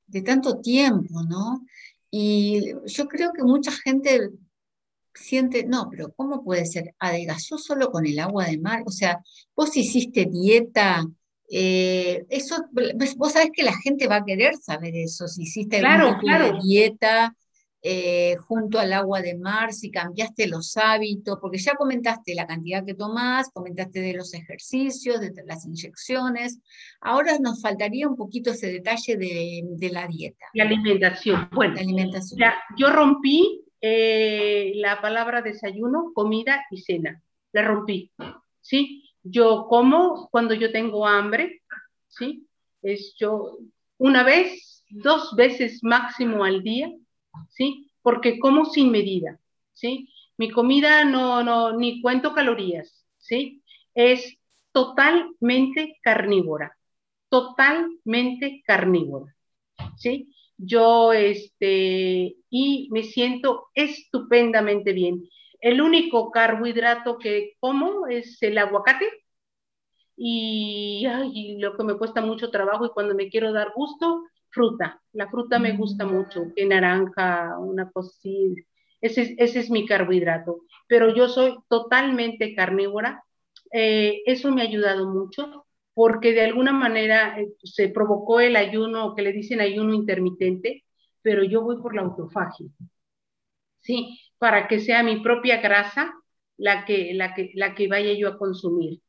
de 0.07 0.21
tanto 0.21 0.59
tiempo, 0.59 1.23
¿no? 1.23 1.65
Y 2.09 2.73
yo 2.85 3.07
creo 3.07 3.33
que 3.33 3.43
mucha 3.43 3.71
gente 3.71 4.31
siente, 5.17 5.65
no, 5.65 5.87
pero 5.89 6.13
¿cómo 6.13 6.43
puede 6.43 6.65
ser? 6.65 6.95
¿Adelgazó 6.99 7.57
solo 7.57 7.91
con 7.91 8.05
el 8.05 8.19
agua 8.19 8.45
de 8.45 8.57
mar? 8.59 8.83
O 8.85 8.91
sea, 8.91 9.21
vos 9.55 9.75
hiciste 9.75 10.25
dieta 10.25 11.05
Eh, 11.49 12.25
eso, 12.29 12.55
pues, 12.73 13.15
vos 13.15 13.31
sabés 13.31 13.51
que 13.53 13.63
la 13.63 13.75
gente 13.77 14.07
va 14.07 14.17
a 14.17 14.25
querer 14.25 14.57
saber 14.57 14.93
eso, 14.95 15.27
si 15.29 15.43
hiciste 15.43 15.77
algún 15.77 16.19
tipo 16.19 16.37
de 16.37 16.59
dieta 16.61 17.33
eh, 17.83 18.35
junto 18.47 18.79
al 18.79 18.91
agua 18.91 19.21
de 19.21 19.37
mar, 19.37 19.71
si 19.71 19.89
cambiaste 19.89 20.47
los 20.47 20.75
hábitos, 20.75 21.37
porque 21.39 21.57
ya 21.57 21.73
comentaste 21.75 22.35
la 22.35 22.45
cantidad 22.45 22.83
que 22.83 22.95
tomás, 22.95 23.49
comentaste 23.53 24.01
de 24.01 24.13
los 24.13 24.33
ejercicios, 24.33 25.21
de 25.21 25.31
las 25.45 25.65
inyecciones. 25.65 26.59
Ahora 26.99 27.37
nos 27.39 27.61
faltaría 27.61 28.07
un 28.09 28.17
poquito 28.17 28.51
ese 28.51 28.71
detalle 28.71 29.15
de, 29.15 29.89
la 29.89 30.05
dieta. 30.07 30.47
La 30.53 30.65
alimentación. 30.65 31.47
Bueno, 31.53 31.75
la 31.75 31.81
alimentación. 31.81 32.41
yo 32.77 32.89
rompí 32.91 33.63
eh, 33.89 34.73
la 34.75 34.99
palabra 35.01 35.41
desayuno, 35.41 36.11
comida 36.13 36.65
y 36.71 36.81
cena. 36.81 37.21
La 37.53 37.63
rompí. 37.63 38.11
¿Sí? 38.61 39.03
Yo 39.23 39.67
como 39.67 40.29
cuando 40.29 40.53
yo 40.53 40.71
tengo 40.71 41.07
hambre, 41.07 41.61
¿sí? 42.07 42.47
Es 42.81 43.15
yo 43.17 43.57
una 43.97 44.23
vez, 44.23 44.83
dos 44.89 45.35
veces 45.35 45.83
máximo 45.83 46.43
al 46.43 46.63
día, 46.63 46.91
¿sí? 47.49 47.89
Porque 48.01 48.39
como 48.39 48.65
sin 48.65 48.91
medida, 48.91 49.39
¿sí? 49.73 50.09
Mi 50.37 50.51
comida 50.51 51.03
no, 51.05 51.43
no, 51.43 51.77
ni 51.77 52.01
cuento 52.01 52.33
calorías, 52.33 53.05
¿sí? 53.17 53.63
Es 53.93 54.37
totalmente 54.71 55.97
carnívora, 56.01 56.77
totalmente 57.29 58.63
carnívora, 58.65 59.35
¿sí? 59.97 60.33
Yo, 60.57 61.13
este, 61.13 62.35
y 62.49 62.89
me 62.91 63.03
siento 63.03 63.67
estupendamente 63.75 64.93
bien. 64.93 65.29
El 65.61 65.81
único 65.81 66.31
carbohidrato 66.31 67.17
que 67.19 67.53
como 67.59 68.07
es 68.07 68.41
el 68.41 68.57
aguacate 68.57 69.07
y, 70.15 71.07
lo 71.59 71.77
que 71.77 71.83
me 71.83 71.97
cuesta 71.97 72.21
mucho 72.21 72.49
trabajo 72.49 72.85
y 72.85 72.89
cuando 72.89 73.15
me 73.15 73.29
quiero 73.29 73.53
dar 73.53 73.73
gusto, 73.75 74.23
fruta. 74.49 75.01
La 75.13 75.29
fruta 75.29 75.59
me 75.59 75.77
gusta 75.77 76.05
mm. 76.05 76.11
mucho, 76.13 76.41
que 76.55 76.65
naranja, 76.65 77.57
una 77.59 77.91
cosa 77.91 78.09
así. 78.17 78.55
Ese, 79.01 79.35
ese 79.37 79.59
es 79.59 79.69
mi 79.69 79.85
carbohidrato. 79.85 80.61
Pero 80.87 81.13
yo 81.15 81.29
soy 81.29 81.57
totalmente 81.69 82.55
carnívora. 82.55 83.23
Eh, 83.71 84.23
eso 84.25 84.51
me 84.51 84.61
ha 84.61 84.65
ayudado 84.65 85.07
mucho 85.07 85.66
porque 85.97 86.31
de 86.31 86.45
alguna 86.45 86.73
manera 86.73 87.39
eh, 87.39 87.47
se 87.63 87.89
provocó 87.89 88.39
el 88.39 88.55
ayuno, 88.55 89.15
que 89.15 89.23
le 89.23 89.33
dicen 89.33 89.61
ayuno 89.61 89.95
intermitente, 89.95 90.85
pero 91.23 91.43
yo 91.43 91.63
voy 91.63 91.81
por 91.81 91.95
la 91.95 92.03
autofagia. 92.03 92.67
Sí, 93.79 94.19
para 94.37 94.67
que 94.67 94.79
sea 94.79 95.01
mi 95.01 95.21
propia 95.21 95.59
grasa 95.59 96.13
la 96.55 96.85
que, 96.85 97.15
la 97.15 97.33
que, 97.33 97.49
la 97.55 97.73
que 97.73 97.87
vaya 97.87 98.13
yo 98.13 98.27
a 98.27 98.37
consumir. 98.37 99.01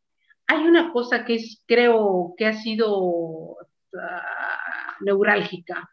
Hay 0.47 0.65
una 0.65 0.91
cosa 0.91 1.27
que 1.27 1.35
es, 1.35 1.63
creo 1.67 2.33
que 2.39 2.47
ha 2.47 2.55
sido 2.55 3.59
ah, 3.93 4.97
neurálgica. 5.03 5.91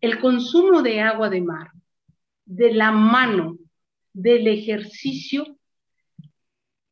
El 0.00 0.18
consumo 0.18 0.82
de 0.82 1.00
agua 1.00 1.30
de 1.30 1.42
mar, 1.42 1.70
de 2.44 2.74
la 2.74 2.90
mano, 2.90 3.56
del 4.12 4.48
ejercicio, 4.48 5.58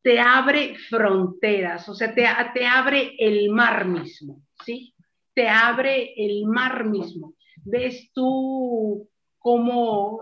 te 0.02 0.18
abre 0.18 0.76
fronteras, 0.88 1.88
o 1.88 1.94
sea, 1.94 2.14
te, 2.14 2.26
te 2.54 2.66
abre 2.66 3.14
el 3.18 3.50
mar 3.50 3.86
mismo, 3.86 4.42
¿sí? 4.64 4.94
Te 5.32 5.48
abre 5.48 6.12
el 6.16 6.44
mar 6.46 6.84
mismo. 6.84 7.34
Ves 7.64 8.10
tú 8.12 9.08
cómo 9.38 10.20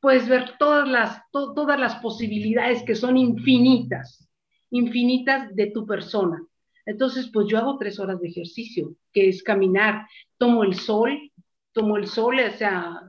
puedes 0.00 0.28
ver 0.28 0.56
todas 0.58 0.88
las, 0.88 1.22
todas 1.32 1.78
las 1.78 1.96
posibilidades 1.96 2.82
que 2.82 2.94
son 2.94 3.16
infinitas, 3.16 4.28
infinitas 4.70 5.54
de 5.54 5.70
tu 5.70 5.86
persona. 5.86 6.46
Entonces, 6.86 7.30
pues 7.32 7.46
yo 7.48 7.58
hago 7.58 7.78
tres 7.78 7.98
horas 7.98 8.20
de 8.20 8.28
ejercicio, 8.28 8.94
que 9.12 9.28
es 9.28 9.42
caminar, 9.42 10.06
tomo 10.36 10.62
el 10.62 10.74
sol, 10.74 11.32
tomo 11.72 11.96
el 11.96 12.06
sol, 12.06 12.38
o 12.38 12.56
sea, 12.56 13.00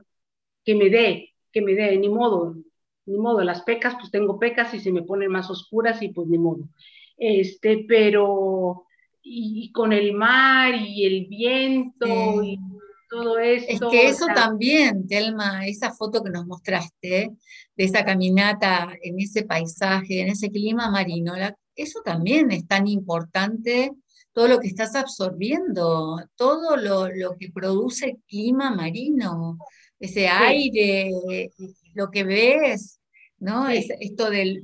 que 0.64 0.74
me 0.74 0.88
dé, 0.88 1.34
que 1.52 1.60
me 1.60 1.74
dé, 1.74 1.96
ni 1.98 2.08
modo, 2.08 2.56
ni 3.06 3.18
modo, 3.18 3.42
las 3.42 3.62
pecas, 3.62 3.94
pues 3.98 4.10
tengo 4.10 4.38
pecas 4.38 4.74
y 4.74 4.80
se 4.80 4.92
me 4.92 5.02
ponen 5.02 5.30
más 5.30 5.50
oscuras 5.50 6.02
y 6.02 6.08
pues 6.08 6.28
ni 6.28 6.38
modo. 6.38 6.68
Este, 7.16 7.84
pero, 7.88 8.84
y, 9.22 9.72
con 9.72 9.92
el 9.92 10.12
mar 10.12 10.74
y 10.74 11.06
el 11.06 11.26
viento 11.26 12.42
y 12.42 12.58
todo 13.08 13.38
esto. 13.38 13.86
Es 13.86 13.92
que 13.92 14.08
eso 14.08 14.26
también, 14.34 15.06
Telma, 15.06 15.66
esa 15.66 15.92
foto 15.92 16.22
que 16.22 16.30
nos 16.30 16.46
mostraste, 16.46 17.30
de 17.76 17.84
esa 17.84 18.04
caminata 18.04 18.94
en 19.02 19.20
ese 19.20 19.44
paisaje, 19.44 20.20
en 20.20 20.28
ese 20.28 20.50
clima 20.50 20.90
marino, 20.90 21.34
eso 21.74 22.00
también 22.04 22.50
es 22.50 22.66
tan 22.66 22.86
importante, 22.86 23.92
todo 24.32 24.48
lo 24.48 24.58
que 24.58 24.68
estás 24.68 24.94
absorbiendo, 24.94 26.16
todo 26.36 26.76
lo, 26.76 27.36
que 27.38 27.50
produce 27.50 28.06
el 28.06 28.18
clima 28.26 28.70
marino, 28.70 29.58
ese 29.98 30.28
aire, 30.28 31.10
lo 31.96 32.10
que 32.10 32.24
ves, 32.24 33.00
¿no? 33.38 33.68
Es, 33.68 33.88
esto 34.00 34.30
de, 34.30 34.62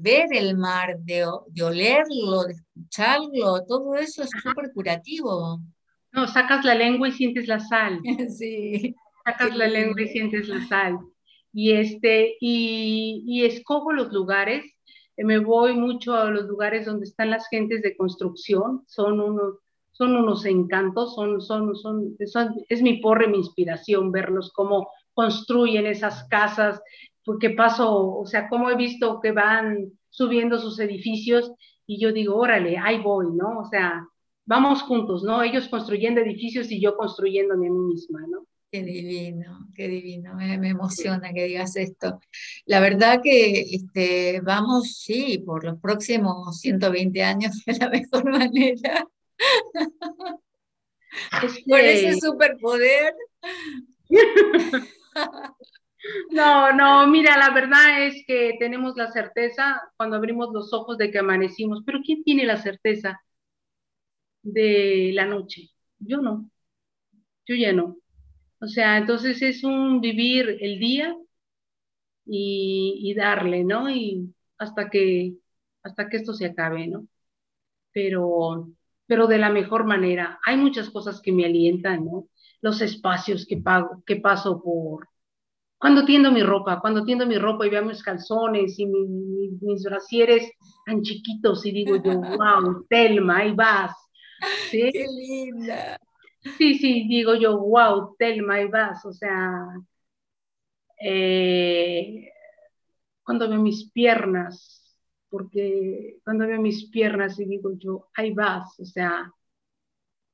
ver 0.00 0.28
el 0.32 0.56
mar, 0.56 0.98
de, 1.00 1.26
de 1.48 1.62
olerlo, 1.62 2.44
de 2.44 2.52
escucharlo, 2.52 3.64
todo 3.66 3.96
eso 3.96 4.22
es 4.22 4.30
súper 4.42 4.72
curativo. 4.72 5.60
No, 6.12 6.26
sacas 6.26 6.64
la 6.64 6.74
lengua 6.74 7.08
y 7.08 7.12
sientes 7.12 7.48
la 7.48 7.60
sal. 7.60 8.00
Sí. 8.38 8.94
Sacas 9.24 9.56
la 9.56 9.68
lengua 9.68 10.02
y 10.02 10.08
sientes 10.08 10.48
la 10.48 10.66
sal. 10.66 10.98
Y 11.52 11.72
este, 11.72 12.36
y, 12.40 13.22
y 13.26 13.44
escojo 13.44 13.92
los 13.92 14.12
lugares. 14.12 14.64
Eh, 15.16 15.24
me 15.24 15.38
voy 15.38 15.74
mucho 15.74 16.14
a 16.14 16.30
los 16.30 16.46
lugares 16.46 16.86
donde 16.86 17.04
están 17.04 17.30
las 17.30 17.48
gentes 17.48 17.82
de 17.82 17.96
construcción. 17.96 18.82
Son 18.86 19.20
unos, 19.20 19.58
son 19.92 20.16
unos 20.16 20.46
encantos, 20.46 21.14
son, 21.14 21.40
son, 21.40 21.76
son, 21.76 22.16
es 22.68 22.82
mi 22.82 23.00
porre, 23.00 23.28
mi 23.28 23.38
inspiración, 23.38 24.10
verlos 24.10 24.52
cómo 24.52 24.88
construyen 25.20 25.84
esas 25.84 26.24
casas, 26.28 26.80
porque 27.26 27.50
paso, 27.50 28.16
o 28.16 28.24
sea, 28.24 28.48
cómo 28.48 28.70
he 28.70 28.74
visto 28.74 29.20
que 29.20 29.32
van 29.32 29.92
subiendo 30.08 30.58
sus 30.58 30.80
edificios 30.80 31.52
y 31.86 32.00
yo 32.00 32.10
digo, 32.10 32.36
órale, 32.36 32.78
ahí 32.78 33.02
voy, 33.02 33.26
¿no? 33.34 33.58
O 33.58 33.66
sea, 33.66 34.02
vamos 34.46 34.80
juntos, 34.80 35.22
¿no? 35.22 35.42
Ellos 35.42 35.68
construyendo 35.68 36.22
edificios 36.22 36.70
y 36.70 36.80
yo 36.80 36.96
construyéndome 36.96 37.66
a 37.66 37.70
mí 37.70 37.80
misma, 37.80 38.20
¿no? 38.30 38.46
Qué 38.72 38.82
divino, 38.82 39.68
qué 39.74 39.88
divino, 39.88 40.34
me, 40.36 40.54
emociona 40.54 41.34
que 41.34 41.44
digas 41.44 41.76
esto. 41.76 42.18
La 42.64 42.80
verdad 42.80 43.20
que 43.22 43.60
este, 43.60 44.40
vamos, 44.40 44.96
sí, 45.00 45.42
por 45.44 45.64
los 45.64 45.78
próximos 45.80 46.58
120 46.60 47.22
años 47.22 47.62
de 47.66 47.74
la 47.74 47.90
mejor 47.90 48.24
manera. 48.30 49.06
Con 51.68 51.80
ese 51.80 52.18
superpoder. 52.18 53.12
No, 56.30 56.72
no, 56.72 57.06
mira, 57.08 57.36
la 57.36 57.50
verdad 57.54 58.06
es 58.06 58.24
que 58.26 58.56
tenemos 58.58 58.96
la 58.96 59.12
certeza 59.12 59.80
cuando 59.96 60.16
abrimos 60.16 60.50
los 60.52 60.72
ojos 60.72 60.96
de 60.98 61.10
que 61.10 61.18
amanecimos, 61.18 61.82
pero 61.84 62.00
¿quién 62.04 62.24
tiene 62.24 62.46
la 62.46 62.56
certeza 62.56 63.20
de 64.42 65.12
la 65.14 65.26
noche. 65.26 65.70
Yo 65.98 66.18
no, 66.20 66.50
yo 67.46 67.54
ya 67.56 67.72
no. 67.72 67.98
O 68.60 68.68
sea, 68.68 68.98
entonces 68.98 69.42
es 69.42 69.64
un 69.64 70.00
vivir 70.00 70.58
el 70.60 70.78
día 70.80 71.16
y, 72.26 73.14
darle, 73.16 73.64
¿no? 73.64 73.90
Y 73.90 74.34
hasta 74.58 74.90
que, 74.90 75.34
hasta 75.82 76.08
que 76.08 76.18
esto 76.18 76.34
se 76.34 76.46
acabe, 76.46 76.86
¿no? 76.88 77.06
Pero, 77.92 78.70
pero 79.06 79.28
de 79.28 79.38
la 79.38 79.50
mejor 79.50 79.86
manera. 79.86 80.40
Hay 80.46 80.58
muchas 80.58 80.90
cosas 80.90 81.22
que 81.22 81.32
me 81.32 81.46
alientan, 81.46 82.06
¿no? 82.06 82.28
Los 82.62 82.80
espacios 82.82 83.46
que, 83.46 83.56
pago, 83.56 84.02
que 84.04 84.16
paso 84.16 84.62
por, 84.62 85.08
cuando 85.80 86.04
tiendo 86.04 86.30
mi 86.30 86.42
ropa, 86.42 86.78
cuando 86.78 87.04
tiendo 87.04 87.26
mi 87.26 87.38
ropa 87.38 87.66
y 87.66 87.70
veo 87.70 87.82
mis 87.82 88.02
calzones 88.02 88.78
y 88.78 88.84
mis 88.84 89.82
brasieres 89.82 90.52
tan 90.84 91.00
chiquitos 91.00 91.64
y 91.64 91.72
digo 91.72 91.96
yo, 91.96 92.20
wow, 92.20 92.84
Telma, 92.86 93.38
ahí 93.38 93.54
vas, 93.54 93.96
¿Sí? 94.70 94.90
Qué 94.92 95.06
linda. 95.08 95.98
Sí, 96.58 96.78
sí, 96.78 97.06
digo 97.08 97.34
yo, 97.34 97.58
wow, 97.58 98.14
Telma 98.18 98.60
y 98.60 98.68
vas, 98.68 99.04
o 99.06 99.12
sea, 99.12 99.68
eh, 101.00 102.30
cuando 103.22 103.48
veo 103.48 103.60
mis 103.60 103.90
piernas, 103.90 104.98
porque 105.30 106.18
cuando 106.24 106.46
veo 106.46 106.60
mis 106.60 106.90
piernas 106.90 107.40
y 107.40 107.46
digo 107.46 107.72
yo, 107.78 108.08
ahí 108.14 108.34
vas, 108.34 108.78
o 108.80 108.84
sea, 108.84 109.32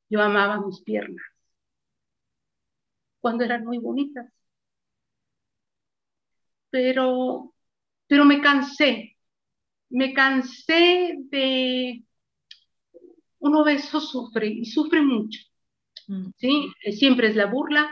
yo 0.09 0.21
amaba 0.21 0.61
mis 0.61 0.81
piernas 0.81 1.36
cuando 3.27 3.43
eran 3.43 3.65
muy 3.65 3.79
bonitas. 3.79 4.33
Pero, 6.71 7.53
pero 8.07 8.25
me 8.25 8.41
cansé, 8.41 9.17
me 9.89 10.13
cansé 10.13 11.17
de, 11.29 12.05
uno 13.41 13.63
obeso 13.63 14.01
sufre 14.01 14.47
y 14.47 14.65
sufre 14.67 15.03
mucho. 15.03 15.41
Mm. 16.07 16.29
¿sí? 16.37 16.69
Eh, 16.85 16.93
siempre 16.93 17.27
es 17.27 17.35
la 17.35 17.47
burla, 17.47 17.91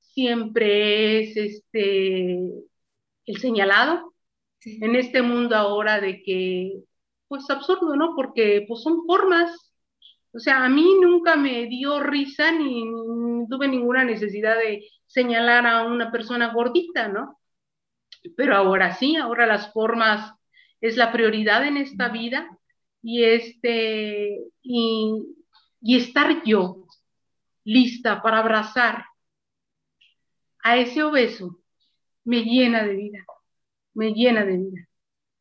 siempre 0.00 1.22
es 1.22 1.36
este, 1.38 2.34
el 3.24 3.38
señalado 3.38 4.12
en 4.66 4.96
este 4.96 5.22
mundo 5.22 5.56
ahora 5.56 5.98
de 5.98 6.22
que, 6.22 6.82
pues 7.26 7.48
absurdo, 7.48 7.96
¿no? 7.96 8.14
Porque 8.14 8.66
pues 8.68 8.82
son 8.82 9.06
formas, 9.06 9.67
O 10.32 10.38
sea, 10.38 10.64
a 10.64 10.68
mí 10.68 10.86
nunca 11.00 11.36
me 11.36 11.66
dio 11.66 12.00
risa 12.00 12.52
ni, 12.52 12.84
tuve 13.48 13.68
ninguna 13.68 14.04
necesidad 14.04 14.56
de 14.58 14.88
señalar 15.06 15.66
a 15.66 15.84
una 15.86 16.12
persona 16.12 16.52
gordita, 16.52 17.08
¿no? 17.08 17.40
Pero 18.36 18.56
ahora 18.56 18.94
sí, 18.94 19.16
ahora 19.16 19.46
las 19.46 19.72
formas 19.72 20.34
es 20.80 20.96
la 20.96 21.12
prioridad 21.12 21.66
en 21.66 21.76
esta 21.76 22.08
vida 22.08 22.48
y 23.02 23.24
este 23.24 24.44
y, 24.62 25.36
y 25.80 25.96
estar 25.96 26.42
yo 26.44 26.86
lista 27.64 28.22
para 28.22 28.38
abrazar 28.38 29.04
a 30.62 30.76
ese 30.76 31.02
obeso 31.02 31.60
me 32.24 32.42
llena 32.44 32.84
de 32.84 32.94
vida, 32.94 33.24
me 33.94 34.12
llena 34.12 34.44
de 34.44 34.56
vida. 34.58 34.88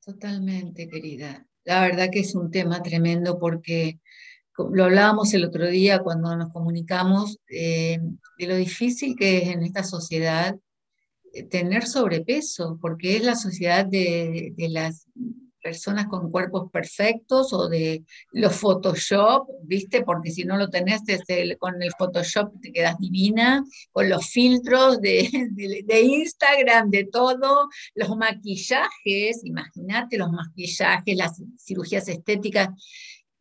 Totalmente, 0.04 0.88
querida. 0.88 1.46
La 1.66 1.82
verdad 1.82 2.10
que 2.10 2.20
es 2.20 2.34
un 2.34 2.50
tema 2.50 2.82
tremendo 2.82 3.38
porque 3.38 4.00
lo 4.72 4.86
hablábamos 4.86 5.34
el 5.34 5.46
otro 5.46 5.68
día 5.68 6.00
cuando 6.00 6.36
nos 6.36 6.52
comunicamos 6.52 7.40
eh, 7.50 8.00
de 8.38 8.48
lo 8.48 8.56
difícil 8.56 9.16
que 9.16 9.38
es 9.38 9.50
en 9.50 9.64
esta 9.64 9.84
sociedad 9.84 10.56
eh, 11.34 11.44
tener 11.44 11.86
sobrepeso, 11.86 12.78
porque 12.82 13.18
es 13.18 13.24
la 13.24 13.36
sociedad 13.36 13.86
de, 13.86 14.54
las 14.58 15.08
personas 15.62 16.08
con 16.08 16.32
cuerpos 16.32 16.72
perfectos 16.72 17.52
o 17.52 17.68
de 17.68 18.06
los 18.32 18.56
Photoshop, 18.56 19.50
¿viste? 19.64 20.02
Porque 20.04 20.32
si 20.32 20.46
no 20.46 20.56
lo 20.56 20.70
tenés 20.70 21.02
con 21.60 21.82
el 21.82 21.92
Photoshop 21.98 22.54
te 22.62 22.72
quedas 22.72 22.98
divina, 22.98 23.66
con 23.92 24.10
los 24.10 24.30
filtros 24.30 25.02
de 25.02 25.30
Instagram, 26.02 26.90
de 26.90 27.06
todo, 27.12 27.68
los 27.96 28.16
maquillajes, 28.16 29.44
imagínate 29.44 30.18
los 30.18 30.32
maquillajes, 30.32 31.18
las 31.18 31.42
cirugías 31.60 32.08
estéticas 32.08 32.70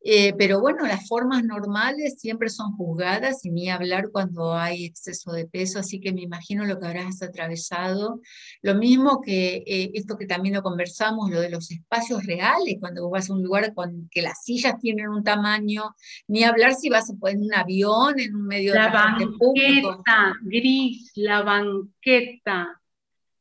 eh, 0.08 0.34
pero 0.38 0.60
bueno, 0.60 0.86
las 0.86 1.08
formas 1.08 1.42
normales 1.42 2.20
siempre 2.20 2.48
son 2.48 2.76
juzgadas 2.76 3.44
y 3.44 3.50
ni 3.50 3.70
hablar 3.70 4.10
cuando 4.12 4.54
hay 4.54 4.84
exceso 4.84 5.32
de 5.32 5.46
peso, 5.48 5.80
así 5.80 5.98
que 5.98 6.12
me 6.12 6.22
imagino 6.22 6.64
lo 6.64 6.78
que 6.78 6.86
habrás 6.86 7.22
atravesado. 7.22 8.20
Lo 8.62 8.76
mismo 8.76 9.20
que 9.20 9.64
eh, 9.66 9.90
esto 9.94 10.16
que 10.16 10.26
también 10.26 10.54
lo 10.54 10.62
conversamos, 10.62 11.28
lo 11.28 11.40
de 11.40 11.50
los 11.50 11.72
espacios 11.72 12.24
reales, 12.24 12.76
cuando 12.78 13.10
vas 13.10 13.28
a 13.28 13.32
un 13.32 13.42
lugar 13.42 13.74
con 13.74 14.08
que 14.08 14.22
las 14.22 14.44
sillas 14.44 14.78
tienen 14.78 15.08
un 15.08 15.24
tamaño, 15.24 15.96
ni 16.28 16.44
hablar 16.44 16.74
si 16.74 16.88
vas 16.88 17.10
en 17.10 17.42
un 17.42 17.52
avión, 17.52 18.20
en 18.20 18.36
un 18.36 18.46
medio 18.46 18.74
de 18.74 18.78
transporte 18.78 19.26
público. 19.36 19.90
La 19.90 19.96
banqueta 19.96 20.34
gris, 20.42 21.12
la 21.16 21.42
banqueta, 21.42 22.80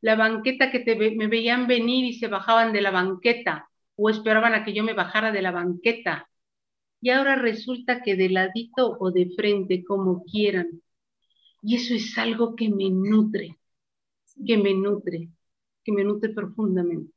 la 0.01 0.15
banqueta 0.15 0.71
que 0.71 0.79
te, 0.79 0.95
me 0.95 1.27
veían 1.27 1.67
venir 1.67 2.05
y 2.05 2.13
se 2.13 2.27
bajaban 2.27 2.73
de 2.73 2.81
la 2.81 2.89
banqueta 2.89 3.69
o 3.95 4.09
esperaban 4.09 4.55
a 4.55 4.65
que 4.65 4.73
yo 4.73 4.83
me 4.83 4.93
bajara 4.93 5.31
de 5.31 5.43
la 5.43 5.51
banqueta 5.51 6.27
y 7.05 7.11
ahora 7.11 7.35
resulta 7.35 8.01
que 8.01 8.15
de 8.15 8.29
ladito 8.29 8.97
o 8.99 9.11
de 9.11 9.29
frente, 9.35 9.83
como 9.83 10.23
quieran. 10.23 10.81
Y 11.61 11.75
eso 11.75 11.93
es 11.93 12.17
algo 12.17 12.55
que 12.55 12.67
me 12.67 12.89
nutre, 12.89 13.59
que 14.43 14.57
me 14.57 14.73
nutre, 14.73 15.29
que 15.83 15.91
me 15.91 16.03
nutre 16.03 16.31
profundamente. 16.31 17.13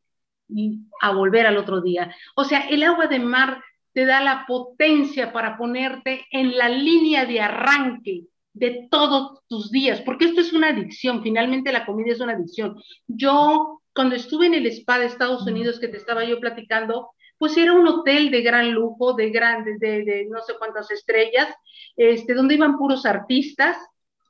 Y 0.47 0.81
a 1.01 1.15
volver 1.15 1.47
al 1.47 1.57
otro 1.57 1.81
día. 1.81 2.15
O 2.37 2.45
sea, 2.45 2.69
el 2.69 2.83
agua 2.83 3.07
de 3.07 3.19
mar 3.19 3.65
te 3.95 4.05
da 4.05 4.23
la 4.23 4.45
potencia 4.47 5.33
para 5.33 5.57
ponerte 5.57 6.27
en 6.33 6.59
la 6.59 6.69
línea 6.69 7.25
de 7.25 7.41
arranque 7.41 8.27
de 8.53 8.89
todos 8.91 9.41
tus 9.49 9.71
días, 9.71 10.03
porque 10.03 10.27
esto 10.27 10.43
es 10.43 10.53
una 10.53 10.69
adicción, 10.69 11.23
finalmente 11.23 11.73
la 11.73 11.87
comida 11.87 12.13
es 12.13 12.21
una 12.21 12.35
adicción. 12.35 12.77
Yo, 13.07 13.81
cuando 13.95 14.17
estuve 14.17 14.49
en 14.49 14.55
el 14.55 14.67
spa 14.67 14.99
de 14.99 15.07
Estados 15.07 15.47
Unidos 15.47 15.81
que 15.81 15.89
te 15.89 15.97
estaba 15.97 16.25
yo 16.25 16.39
platicando, 16.41 17.09
pues 17.39 17.57
era 17.57 17.73
un 17.73 17.87
hotel 17.87 18.31
de 18.31 18.43
gran 18.43 18.73
lujo, 18.73 19.15
de 19.15 19.31
grandes, 19.31 19.79
de, 19.79 20.27
no 20.29 20.41
sé 20.43 20.55
cuántas 20.59 20.91
estrellas, 20.91 21.49
este, 21.97 22.35
donde 22.35 22.55
iban 22.55 22.77
puros 22.77 23.07
artistas, 23.07 23.77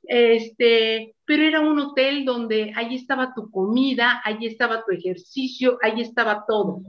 este, 0.04 1.14
pero 1.24 1.42
era 1.42 1.60
un 1.60 1.78
hotel 1.78 2.24
donde 2.24 2.72
ahí 2.76 2.94
estaba 2.94 3.32
tu 3.34 3.50
comida, 3.50 4.20
ahí 4.24 4.46
estaba 4.46 4.84
tu 4.84 4.92
ejercicio, 4.92 5.78
ahí 5.82 6.00
estaba 6.02 6.44
todo. 6.46 6.82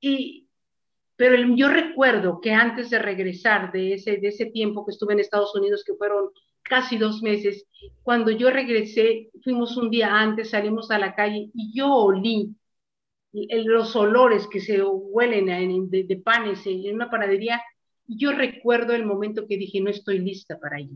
Y, 0.00 0.48
pero 1.16 1.36
yo 1.54 1.68
recuerdo 1.68 2.40
que 2.40 2.52
antes 2.52 2.90
de 2.90 2.98
regresar 2.98 3.72
de 3.72 3.94
ese, 3.94 4.16
de 4.16 4.28
ese 4.28 4.46
tiempo 4.46 4.84
que 4.84 4.92
estuve 4.92 5.12
en 5.12 5.20
Estados 5.20 5.54
Unidos, 5.54 5.84
que 5.86 5.94
fueron 5.94 6.30
casi 6.62 6.98
dos 6.98 7.22
meses, 7.22 7.66
cuando 8.02 8.30
yo 8.30 8.50
regresé, 8.50 9.30
fuimos 9.42 9.76
un 9.76 9.90
día 9.90 10.12
antes, 10.12 10.50
salimos 10.50 10.90
a 10.90 10.98
la 10.98 11.14
calle 11.14 11.50
y 11.54 11.72
yo 11.76 11.92
olí 11.92 12.54
los 13.32 13.94
olores 13.96 14.46
que 14.48 14.60
se 14.60 14.82
huelen 14.82 15.90
de, 15.90 16.22
panes 16.24 16.66
en 16.66 16.94
una 16.94 17.10
panadería, 17.10 17.62
yo 18.06 18.32
recuerdo 18.32 18.92
el 18.92 19.06
momento 19.06 19.46
que 19.46 19.56
dije, 19.56 19.80
no 19.80 19.90
estoy 19.90 20.18
lista 20.18 20.58
para 20.58 20.80
ir. 20.80 20.90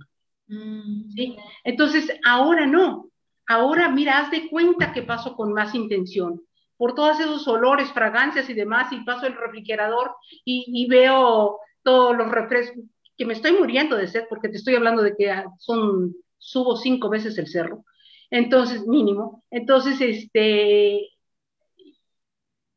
Mm. 0.48 1.10
¿Sí? 1.10 1.36
Entonces, 1.62 2.12
ahora 2.24 2.66
no. 2.66 3.08
Ahora, 3.46 3.88
mira, 3.90 4.18
haz 4.18 4.30
de 4.30 4.48
cuenta 4.48 4.92
que 4.92 5.02
paso 5.02 5.36
con 5.36 5.52
más 5.52 5.74
intención. 5.74 6.40
Por 6.76 6.94
todos 6.94 7.20
esos 7.20 7.46
olores, 7.46 7.92
fragancias 7.92 8.50
y 8.50 8.54
demás, 8.54 8.92
y 8.92 9.04
paso 9.04 9.26
el 9.26 9.36
refrigerador 9.36 10.12
y, 10.44 10.64
y 10.66 10.86
veo 10.88 11.58
todos 11.82 12.16
los 12.16 12.30
refrescos, 12.30 12.82
que 13.16 13.24
me 13.24 13.34
estoy 13.34 13.52
muriendo 13.52 13.96
de 13.96 14.08
sed, 14.08 14.24
porque 14.28 14.48
te 14.48 14.56
estoy 14.56 14.74
hablando 14.74 15.02
de 15.02 15.14
que 15.14 15.32
son, 15.58 16.14
subo 16.38 16.76
cinco 16.76 17.08
veces 17.08 17.38
el 17.38 17.46
cerro. 17.46 17.84
Entonces, 18.30 18.86
mínimo. 18.86 19.44
Entonces, 19.50 20.00
este, 20.00 21.08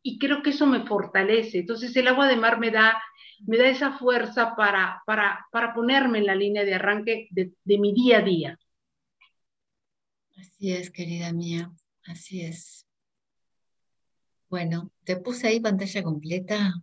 y 0.08 0.17
creo 0.20 0.41
que 0.41 0.52
eso 0.52 0.65
me 0.65 0.86
fortalece. 0.86 1.60
Entonces 1.60 1.93
el 1.98 2.08
agua 2.08 2.30
de 2.30 2.38
mar 2.38 2.60
me 2.60 2.72
da, 2.72 2.98
me 3.46 3.58
da 3.58 3.67
esa 3.67 3.98
fuerza 3.98 4.56
para, 4.56 5.04
para, 5.06 5.46
para 5.52 5.74
ponerme 5.74 6.20
en 6.20 6.28
la 6.28 6.34
línea 6.34 6.63
de 6.63 6.76
arranque 6.76 7.28
de, 7.30 7.52
de 7.65 7.78
mi 7.78 7.91
día 7.91 8.20
a 8.20 8.22
día. 8.22 8.60
Así 10.38 10.72
es, 10.72 10.91
querida 10.91 11.34
mía, 11.34 11.70
así 12.06 12.39
es. 12.41 12.88
Bueno, 14.50 14.93
te 15.04 15.17
puse 15.17 15.50
ahí 15.50 15.60
pantalla 15.60 16.02
completa 16.02 16.74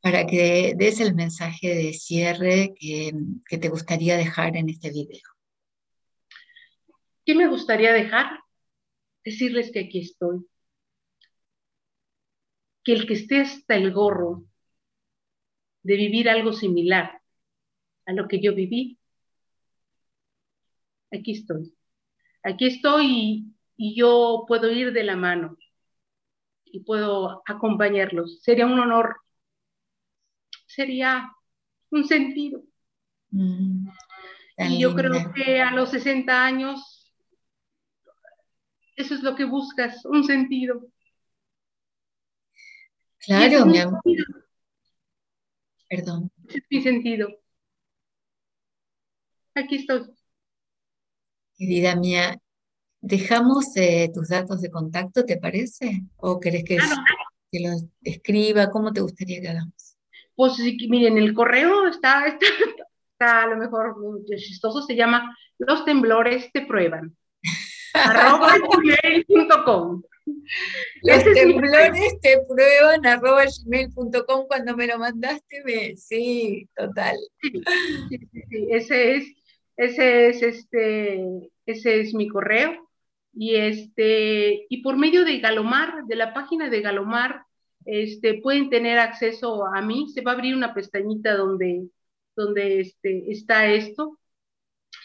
para 0.00 0.26
que 0.26 0.72
des 0.78 1.00
el 1.00 1.14
mensaje 1.14 1.74
de 1.74 1.92
cierre 1.92 2.72
que, 2.80 3.12
que, 3.46 3.58
te 3.58 3.68
gustaría 3.68 4.16
dejar 4.16 4.56
en 4.56 4.70
este 4.70 4.88
video. 4.88 5.28
¿Qué 7.26 7.34
me 7.34 7.48
gustaría 7.48 7.92
dejar? 7.92 8.40
Decirles 9.22 9.70
que 9.72 9.80
aquí 9.80 9.98
estoy, 9.98 10.46
que 12.86 12.92
el 12.92 13.04
que 13.04 13.14
esté 13.14 13.40
hasta 13.40 13.74
el 13.74 13.92
gorro 13.92 14.44
de 15.82 15.96
vivir 15.96 16.28
algo 16.28 16.52
similar 16.52 17.20
a 18.06 18.12
lo 18.12 18.28
que 18.28 18.40
yo 18.40 18.54
viví, 18.54 18.96
aquí 21.10 21.32
estoy. 21.32 21.74
Aquí 22.44 22.66
estoy 22.66 23.52
y, 23.76 23.96
yo 23.96 24.44
puedo 24.46 24.70
ir 24.70 24.92
de 24.92 25.02
la 25.02 25.16
mano 25.16 25.58
y 26.64 26.78
puedo 26.84 27.42
acompañarlos. 27.44 28.40
Sería 28.40 28.66
un 28.66 28.78
honor, 28.78 29.16
sería 30.66 31.32
un 31.90 32.04
sentido. 32.06 32.62
Mm, 33.30 33.88
y 34.58 34.78
yo 34.78 34.94
creo 34.94 35.32
que 35.34 35.60
a 35.60 35.72
los 35.72 35.90
60 35.90 36.44
años, 36.44 37.12
eso 38.94 39.14
es 39.16 39.24
lo 39.24 39.34
que 39.34 39.44
buscas, 39.44 40.04
un 40.04 40.22
sentido. 40.22 40.86
Claro, 43.26 43.66
mi 43.66 43.78
amor. 43.78 44.00
Perdón. 45.88 46.30
es 46.48 46.62
mi 46.70 46.80
sentido. 46.80 47.28
Aquí 49.54 49.76
estoy. 49.76 50.04
Querida 51.56 51.96
mía, 51.96 52.38
¿dejamos 53.00 53.76
eh, 53.76 54.10
tus 54.14 54.28
datos 54.28 54.60
de 54.60 54.70
contacto, 54.70 55.24
te 55.24 55.38
parece? 55.38 56.02
¿O 56.18 56.38
querés 56.38 56.64
que, 56.64 56.78
ah, 56.78 57.04
los 57.52 57.84
escriba? 58.02 58.70
¿Cómo 58.70 58.92
te 58.92 59.00
gustaría 59.00 59.40
que 59.40 59.48
hagamos? 59.48 59.96
Pues 60.36 60.58
miren, 60.88 61.18
el 61.18 61.34
correo 61.34 61.88
está, 61.88 62.26
está, 62.26 62.46
está 63.12 63.42
a 63.42 63.46
lo 63.48 63.56
mejor 63.56 63.96
chistoso, 64.36 64.82
se 64.82 64.94
llama 64.94 65.36
Los 65.58 65.84
temblores 65.84 66.52
te 66.52 66.64
prueban. 66.64 67.16
arroba. 67.94 68.54
Los 71.02 71.24
temblores 71.24 72.20
te 72.20 72.38
prueban 72.48 73.06
arroba 73.06 73.44
gmail.com 73.44 74.46
cuando 74.46 74.76
me 74.76 74.86
lo 74.86 74.98
mandaste, 74.98 75.62
me... 75.64 75.96
sí, 75.96 76.68
total. 76.76 77.16
Ese 78.70 79.16
es, 79.16 79.26
ese 79.76 80.28
es 80.28 80.42
este, 80.42 81.24
ese 81.66 82.00
es 82.00 82.14
mi 82.14 82.28
correo. 82.28 82.88
Y 83.32 83.56
este, 83.56 84.66
y 84.68 84.82
por 84.82 84.96
medio 84.96 85.24
de 85.24 85.38
Galomar, 85.40 86.04
de 86.06 86.16
la 86.16 86.32
página 86.32 86.70
de 86.70 86.80
Galomar, 86.80 87.44
este, 87.84 88.40
pueden 88.40 88.70
tener 88.70 88.98
acceso 88.98 89.66
a 89.66 89.82
mí. 89.82 90.08
Se 90.08 90.22
va 90.22 90.32
a 90.32 90.34
abrir 90.34 90.56
una 90.56 90.74
pestañita 90.74 91.36
donde, 91.36 91.88
donde 92.34 92.80
este, 92.80 93.30
está 93.30 93.66
esto. 93.66 94.18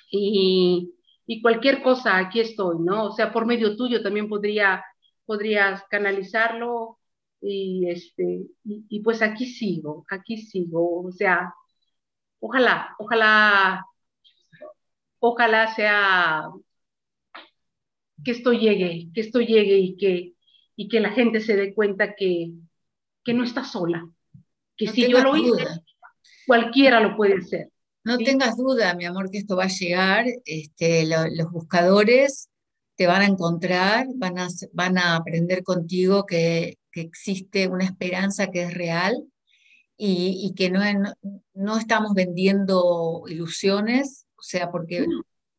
Y, 0.09 0.93
y 1.25 1.41
cualquier 1.41 1.81
cosa, 1.81 2.17
aquí 2.17 2.39
estoy, 2.39 2.77
¿no? 2.79 3.05
O 3.05 3.11
sea, 3.11 3.31
por 3.31 3.45
medio 3.45 3.75
tuyo 3.75 4.01
también 4.01 4.27
podría 4.27 4.83
podrías 5.25 5.83
canalizarlo 5.89 6.99
y, 7.41 7.89
este, 7.89 8.43
y, 8.63 8.99
pues 9.01 9.21
aquí 9.21 9.45
sigo, 9.45 10.05
aquí 10.09 10.37
sigo, 10.37 11.01
o 11.03 11.11
sea, 11.11 11.53
ojalá, 12.39 12.95
ojalá, 12.99 13.85
ojalá 15.19 15.73
sea 15.73 16.49
que 18.23 18.31
esto 18.31 18.53
llegue, 18.53 19.09
que 19.13 19.21
esto 19.21 19.39
llegue 19.39 19.77
y 19.77 19.97
que, 19.97 20.33
y 20.75 20.87
que 20.87 20.99
la 20.99 21.11
gente 21.11 21.39
se 21.39 21.55
dé 21.55 21.73
cuenta 21.73 22.13
que, 22.15 22.51
que 23.23 23.33
no 23.33 23.43
está 23.43 23.63
sola, 23.63 24.07
que 24.77 24.87
si 24.87 25.09
yo 25.09 25.21
lo 25.21 25.35
hice, 25.35 25.65
cualquiera 26.45 26.99
lo 26.99 27.17
puede 27.17 27.37
hacer. 27.37 27.71
No 28.03 28.17
tengas 28.17 28.57
duda, 28.57 28.95
mi 28.95 29.05
amor, 29.05 29.29
que 29.29 29.37
esto 29.37 29.55
va 29.55 29.65
a 29.65 29.67
llegar. 29.67 30.25
Este, 30.45 31.05
los 31.05 31.51
buscadores 31.51 32.50
te 33.01 33.07
van 33.07 33.23
a 33.23 33.25
encontrar, 33.25 34.05
van 34.13 34.37
a, 34.37 34.47
van 34.73 34.99
a 34.99 35.15
aprender 35.15 35.63
contigo 35.63 36.27
que, 36.27 36.77
que 36.91 37.01
existe 37.01 37.67
una 37.67 37.83
esperanza 37.83 38.51
que 38.51 38.61
es 38.61 38.75
real 38.75 39.25
y, 39.97 40.39
y 40.45 40.53
que 40.53 40.69
no, 40.69 40.81
no, 41.55 41.77
estamos 41.79 42.13
vendiendo 42.13 43.23
ilusiones, 43.27 44.27
o 44.37 44.43
sea, 44.43 44.69
porque 44.69 45.07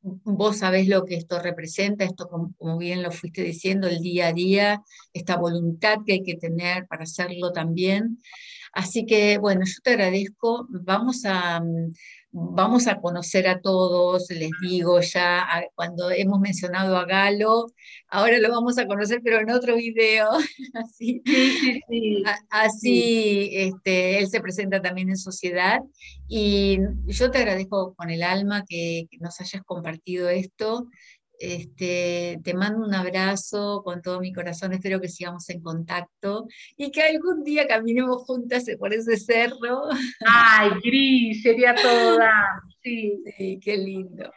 vos 0.03 0.59
sabés 0.59 0.87
lo 0.87 1.05
que 1.05 1.17
esto 1.17 1.41
representa, 1.41 2.05
esto 2.05 2.29
como, 2.29 2.55
como, 2.59 2.79
bien 2.79 3.03
lo 3.03 3.11
fuiste 3.11 3.43
diciendo, 3.43 3.89
el 3.89 3.99
día 3.99 4.29
a 4.29 4.33
día, 4.33 4.81
esta 5.13 5.37
voluntad 5.37 5.99
que 6.07 6.13
hay 6.13 6.23
que 6.23 6.37
tener 6.37 6.87
para 6.87 7.03
hacerlo 7.03 7.51
también. 7.51 8.23
Así 8.73 9.05
que, 9.05 9.39
bueno, 9.39 9.63
yo 9.67 9.75
te 9.83 9.91
agradezco. 9.91 10.67
Vamos 10.71 11.25
a, 11.27 11.61
mm, 11.61 11.93
vamos 12.33 12.87
a 12.89 13.01
conocer 13.01 13.47
a 13.47 13.61
todos, 13.61 14.31
les 14.31 14.51
digo 14.63 15.01
ya, 15.01 15.47
cuando 15.75 16.11
hemos 16.11 16.41
mencionado 16.41 16.97
a 16.97 17.05
Galo, 17.05 17.67
ahora 18.09 18.39
lo 18.39 18.51
vamos 18.51 18.79
a 18.79 18.87
conocer, 18.87 19.21
pero 19.23 19.41
en 19.41 19.51
otro 19.51 19.77
video. 19.77 20.31
así, 20.75 21.23
así 22.51 23.51
Este, 23.53 24.19
él 24.19 24.29
se 24.29 24.41
presenta 24.41 24.81
también 24.81 25.11
en 25.11 25.19
sociedad. 25.19 25.81
Y 26.29 26.79
yo 27.07 27.31
te 27.31 27.39
agradezco 27.39 27.95
con 27.95 28.11
el 28.11 28.23
alma 28.23 28.65
que 28.67 29.07
nos 29.21 29.41
hayas 29.41 29.63
compartido 29.65 30.31
esto. 30.31 30.87
Este, 31.43 32.39
te 32.45 32.55
mando 32.55 32.87
un 32.87 32.95
abrazo 32.95 33.83
con 33.85 34.01
todo 34.01 34.21
mi 34.21 34.33
corazón, 34.33 34.75
espero 34.75 35.01
que 35.01 35.09
sigamos 35.09 35.51
en 35.51 35.61
contacto 35.61 36.47
y 36.77 36.93
que 36.93 37.03
algún 37.03 37.43
día 37.43 37.67
caminemos 37.67 38.23
juntas 38.23 38.65
por 38.79 38.95
ese 38.95 39.17
cerro. 39.17 39.89
Ay, 40.25 40.71
Gris, 40.85 41.43
sería 41.43 41.75
toda. 41.75 42.31
Sí. 42.85 43.23
sí, 43.39 43.61
qué 43.63 43.77
lindo. 43.77 44.33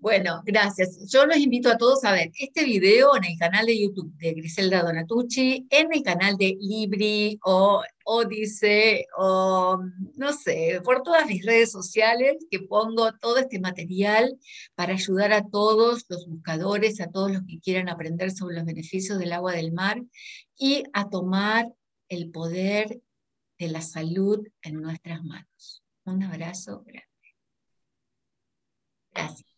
Bueno, 0.00 0.42
gracias. 0.44 1.08
Yo 1.12 1.26
los 1.26 1.36
invito 1.36 1.70
a 1.70 1.76
todos 1.76 2.02
a 2.02 2.10
ver 2.10 2.32
este 2.40 2.64
video 2.64 3.16
en 3.16 3.22
el 3.22 3.38
canal 3.38 3.66
de 3.66 3.80
YouTube 3.80 4.12
de 4.16 4.32
Griselda 4.32 4.82
Donatucci, 4.82 5.68
en 5.70 5.92
el 5.92 6.02
canal 6.02 6.36
de 6.36 6.56
Libri 6.58 7.38
o 7.44 7.84
Odise 8.04 9.06
o 9.16 9.78
no 10.16 10.32
sé, 10.32 10.80
por 10.84 11.02
todas 11.02 11.26
mis 11.26 11.44
redes 11.44 11.72
sociales 11.72 12.46
que 12.50 12.60
pongo 12.60 13.12
todo 13.14 13.38
este 13.38 13.58
material 13.58 14.38
para 14.74 14.92
ayudar 14.94 15.32
a 15.32 15.48
todos 15.48 16.04
los 16.08 16.26
buscadores, 16.28 17.00
a 17.00 17.10
todos 17.10 17.32
los 17.32 17.42
que 17.42 17.60
quieran 17.60 17.88
aprender 17.88 18.30
sobre 18.30 18.56
los 18.56 18.64
beneficios 18.64 19.18
del 19.18 19.32
agua 19.32 19.52
del 19.52 19.72
mar 19.72 20.02
y 20.56 20.84
a 20.92 21.08
tomar 21.08 21.72
el 22.08 22.30
poder 22.30 23.00
de 23.58 23.68
la 23.68 23.80
salud 23.80 24.46
en 24.62 24.80
nuestras 24.80 25.22
manos. 25.24 25.82
Un 26.04 26.22
abrazo 26.22 26.82
grande. 26.84 27.08
Gracias. 29.12 29.53